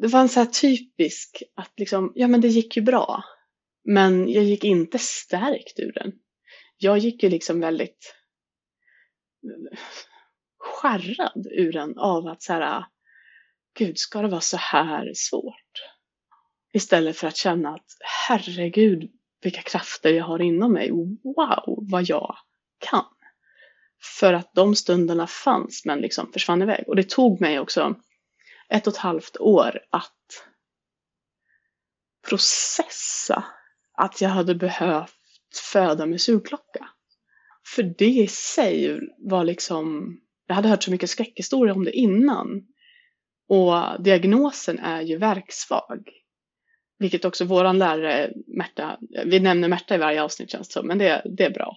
det 0.00 0.08
var 0.08 0.20
en 0.20 0.28
så 0.28 0.40
här 0.40 0.46
typisk 0.46 1.42
att 1.54 1.72
liksom, 1.76 2.12
ja 2.14 2.28
men 2.28 2.40
det 2.40 2.48
gick 2.48 2.76
ju 2.76 2.82
bra. 2.82 3.24
Men 3.84 4.28
jag 4.28 4.44
gick 4.44 4.64
inte 4.64 4.98
stärkt 4.98 5.78
ur 5.78 5.92
den. 5.92 6.12
Jag 6.76 6.98
gick 6.98 7.22
ju 7.22 7.28
liksom 7.28 7.60
väldigt 7.60 8.14
skärrad 10.58 11.46
ur 11.50 11.72
den 11.72 11.98
av 11.98 12.26
att 12.26 12.42
så 12.42 12.52
här, 12.52 12.84
gud, 13.78 13.98
ska 13.98 14.22
det 14.22 14.28
vara 14.28 14.40
så 14.40 14.56
här 14.56 15.12
svårt? 15.14 15.93
Istället 16.74 17.16
för 17.16 17.28
att 17.28 17.36
känna 17.36 17.74
att 17.74 17.86
herregud 18.00 19.10
vilka 19.42 19.62
krafter 19.62 20.10
jag 20.12 20.24
har 20.24 20.42
inom 20.42 20.72
mig. 20.72 20.90
Wow 21.22 21.90
vad 21.90 22.02
jag 22.02 22.36
kan. 22.78 23.04
För 24.20 24.32
att 24.32 24.54
de 24.54 24.74
stunderna 24.74 25.26
fanns 25.26 25.84
men 25.84 26.00
liksom 26.00 26.32
försvann 26.32 26.62
iväg. 26.62 26.84
Och 26.86 26.96
det 26.96 27.08
tog 27.08 27.40
mig 27.40 27.60
också 27.60 27.94
ett 28.68 28.86
och 28.86 28.92
ett 28.92 28.98
halvt 28.98 29.36
år 29.36 29.80
att 29.90 30.46
processa 32.28 33.44
att 33.92 34.20
jag 34.20 34.28
hade 34.28 34.54
behövt 34.54 35.56
föda 35.72 36.06
med 36.06 36.20
sugklocka. 36.20 36.88
För 37.74 37.82
det 37.82 38.04
i 38.04 38.28
sig 38.28 39.00
var 39.18 39.44
liksom, 39.44 40.16
jag 40.46 40.54
hade 40.54 40.68
hört 40.68 40.82
så 40.82 40.90
mycket 40.90 41.10
skräckhistorier 41.10 41.74
om 41.74 41.84
det 41.84 41.92
innan. 41.92 42.66
Och 43.48 44.02
diagnosen 44.02 44.78
är 44.78 45.02
ju 45.02 45.18
verksvag. 45.18 46.23
Vilket 46.98 47.24
också 47.24 47.44
våran 47.44 47.78
lärare 47.78 48.32
Märta, 48.46 48.98
vi 49.26 49.40
nämner 49.40 49.68
Märta 49.68 49.94
i 49.94 49.98
varje 49.98 50.22
avsnitt 50.22 50.50
känns 50.50 50.68
det 50.68 50.72
som, 50.72 50.86
men 50.86 50.98
det, 50.98 51.22
det 51.24 51.44
är 51.44 51.50
bra. 51.50 51.76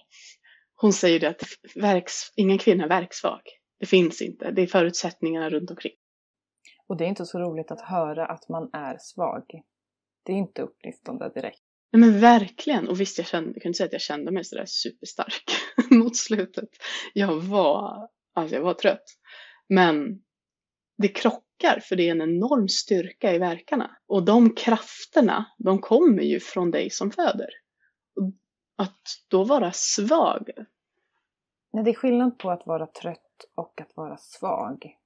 Hon 0.74 0.92
säger 0.92 1.20
det 1.20 1.28
att 1.28 1.42
verks, 1.74 2.32
ingen 2.36 2.58
kvinna 2.58 2.84
är 2.84 2.88
verksvag. 2.88 3.40
Det 3.80 3.86
finns 3.86 4.22
inte, 4.22 4.50
det 4.50 4.62
är 4.62 4.66
förutsättningarna 4.66 5.50
runt 5.50 5.70
omkring. 5.70 5.92
Och 6.86 6.96
det 6.96 7.04
är 7.04 7.08
inte 7.08 7.26
så 7.26 7.38
roligt 7.38 7.70
att 7.70 7.80
höra 7.80 8.26
att 8.26 8.48
man 8.48 8.70
är 8.72 8.96
svag. 9.00 9.44
Det 10.24 10.32
är 10.32 10.36
inte 10.36 10.62
upplyftande 10.62 11.30
direkt. 11.34 11.62
Nej 11.92 12.00
men 12.00 12.20
verkligen, 12.20 12.88
och 12.88 13.00
visst 13.00 13.18
jag, 13.18 13.26
kände, 13.26 13.50
jag 13.54 13.62
kunde 13.62 13.76
säga 13.76 13.86
att 13.86 13.92
jag 13.92 14.00
kände 14.00 14.32
mig 14.32 14.44
sådär 14.44 14.64
superstark 14.66 15.44
mot 15.90 16.16
slutet. 16.16 16.68
Jag 17.14 17.32
var, 17.32 18.08
alltså 18.34 18.56
jag 18.56 18.62
var 18.62 18.74
trött. 18.74 19.04
Men 19.68 20.22
det 20.98 21.08
krockar 21.08 21.80
för 21.80 21.96
det 21.96 22.08
är 22.08 22.10
en 22.10 22.22
enorm 22.22 22.68
styrka 22.68 23.34
i 23.34 23.38
verkarna. 23.38 23.96
Och 24.06 24.24
de 24.24 24.54
krafterna, 24.54 25.46
de 25.58 25.78
kommer 25.78 26.22
ju 26.22 26.40
från 26.40 26.70
dig 26.70 26.90
som 26.90 27.10
föder. 27.10 27.48
Att 28.76 29.02
då 29.28 29.44
vara 29.44 29.72
svag. 29.72 30.50
Nej, 31.72 31.84
det 31.84 31.90
är 31.90 31.94
skillnad 31.94 32.38
på 32.38 32.50
att 32.50 32.66
vara 32.66 32.86
trött 32.86 33.44
och 33.54 33.80
att 33.80 33.96
vara 33.96 34.16
svag. 34.16 34.96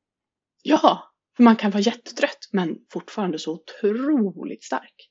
Ja, 0.63 1.13
för 1.37 1.43
man 1.43 1.57
kan 1.57 1.71
vara 1.71 1.83
jättetrött 1.83 2.49
men 2.53 2.79
fortfarande 2.91 3.39
så 3.39 3.53
otroligt 3.53 4.65
stark. 4.65 5.11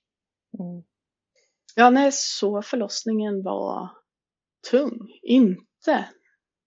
Mm. 0.59 0.83
Ja, 1.75 1.89
nej, 1.89 2.11
så 2.13 2.61
förlossningen 2.61 3.43
var 3.43 3.89
tung. 4.71 5.19
Inte 5.21 6.09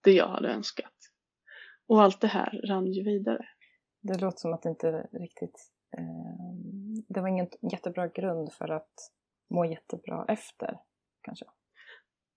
det 0.04 0.12
jag 0.12 0.28
hade 0.28 0.48
önskat. 0.48 0.92
Och 1.86 2.02
allt 2.02 2.20
det 2.20 2.26
här 2.26 2.60
rann 2.68 2.92
ju 2.92 3.04
vidare. 3.04 3.48
Det 4.04 4.20
låter 4.20 4.38
som 4.38 4.52
att 4.52 4.62
det 4.62 4.68
inte 4.68 5.08
riktigt... 5.12 5.70
Eh, 5.98 6.04
det 7.08 7.20
var 7.20 7.28
ingen 7.28 7.48
jättebra 7.72 8.08
grund 8.08 8.52
för 8.52 8.68
att 8.68 8.92
må 9.50 9.64
jättebra 9.64 10.24
efter, 10.28 10.78
kanske. 11.22 11.44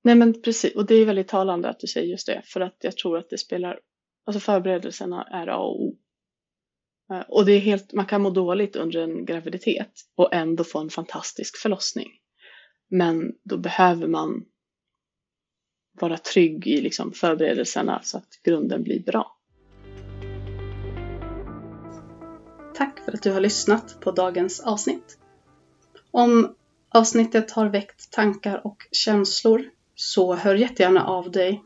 Nej 0.04 0.16
men 0.16 0.42
precis, 0.42 0.76
och 0.76 0.86
det 0.86 0.96
är 0.96 1.06
väldigt 1.06 1.28
talande 1.28 1.70
att 1.70 1.80
du 1.80 1.88
säger 1.88 2.08
just 2.08 2.28
det, 2.28 2.42
för 2.46 2.62
att 2.62 2.76
jag 2.80 2.98
tror 2.98 3.18
att 3.18 3.30
det 3.30 3.38
spelar, 3.38 3.80
alltså 4.26 4.40
förberedelserna 4.40 5.24
är 5.24 5.48
A 5.48 5.58
och 5.58 5.82
O. 5.82 5.98
Eh, 7.12 7.24
och 7.30 7.46
det 7.46 7.52
är 7.52 7.60
helt, 7.60 7.94
man 7.94 8.06
kan 8.06 8.22
må 8.22 8.30
dåligt 8.30 8.76
under 8.76 9.00
en 9.00 9.26
graviditet 9.26 9.92
och 10.16 10.34
ändå 10.34 10.64
få 10.64 10.80
en 10.80 10.90
fantastisk 10.90 11.58
förlossning. 11.58 12.10
Men 12.90 13.36
då 13.44 13.58
behöver 13.58 14.08
man 14.08 14.46
vara 15.94 16.18
trygg 16.18 16.68
i 16.68 16.82
liksom 16.82 17.12
förberedelserna 17.12 18.02
så 18.04 18.18
att 18.18 18.30
grunden 18.44 18.84
blir 18.84 19.04
bra. 19.04 19.37
Tack 22.78 23.00
för 23.06 23.12
att 23.12 23.22
du 23.22 23.32
har 23.32 23.42
lyssnat 23.42 23.98
på 24.00 24.12
dagens 24.12 24.60
avsnitt. 24.60 25.18
Om 26.12 26.56
avsnittet 26.90 27.52
har 27.52 27.66
väckt 27.66 28.12
tankar 28.12 28.68
och 28.68 28.88
känslor 28.92 29.64
så 29.96 30.36
hör 30.36 30.56
jättegärna 30.56 31.06
av 31.06 31.32
dig 31.32 31.64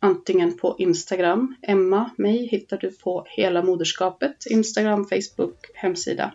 antingen 0.00 0.56
på 0.56 0.76
Instagram. 0.78 1.56
Emma, 1.62 2.10
mig 2.16 2.46
hittar 2.46 2.78
du 2.78 2.90
på 2.90 3.26
Hela 3.28 3.62
moderskapet, 3.62 4.46
Instagram, 4.46 5.04
Facebook, 5.04 5.70
hemsida. 5.74 6.34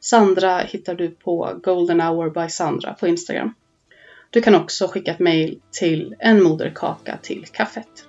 Sandra 0.00 0.58
hittar 0.58 0.94
du 0.94 1.10
på 1.10 1.60
Golden 1.62 2.00
Hour 2.00 2.30
by 2.30 2.50
Sandra 2.50 2.94
på 2.94 3.06
Instagram. 3.06 3.54
Du 4.30 4.40
kan 4.40 4.54
också 4.54 4.88
skicka 4.88 5.10
ett 5.10 5.18
mail 5.18 5.60
till 5.70 6.14
en 6.18 6.42
moderkaka 6.42 7.18
till 7.22 7.46
kaffet. 7.52 8.06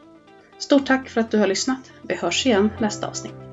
Stort 0.57 0.85
tack 0.85 1.09
för 1.09 1.21
att 1.21 1.31
du 1.31 1.37
har 1.37 1.47
lyssnat. 1.47 1.91
Vi 2.01 2.15
hörs 2.15 2.45
igen 2.45 2.69
nästa 2.79 3.07
avsnitt. 3.07 3.44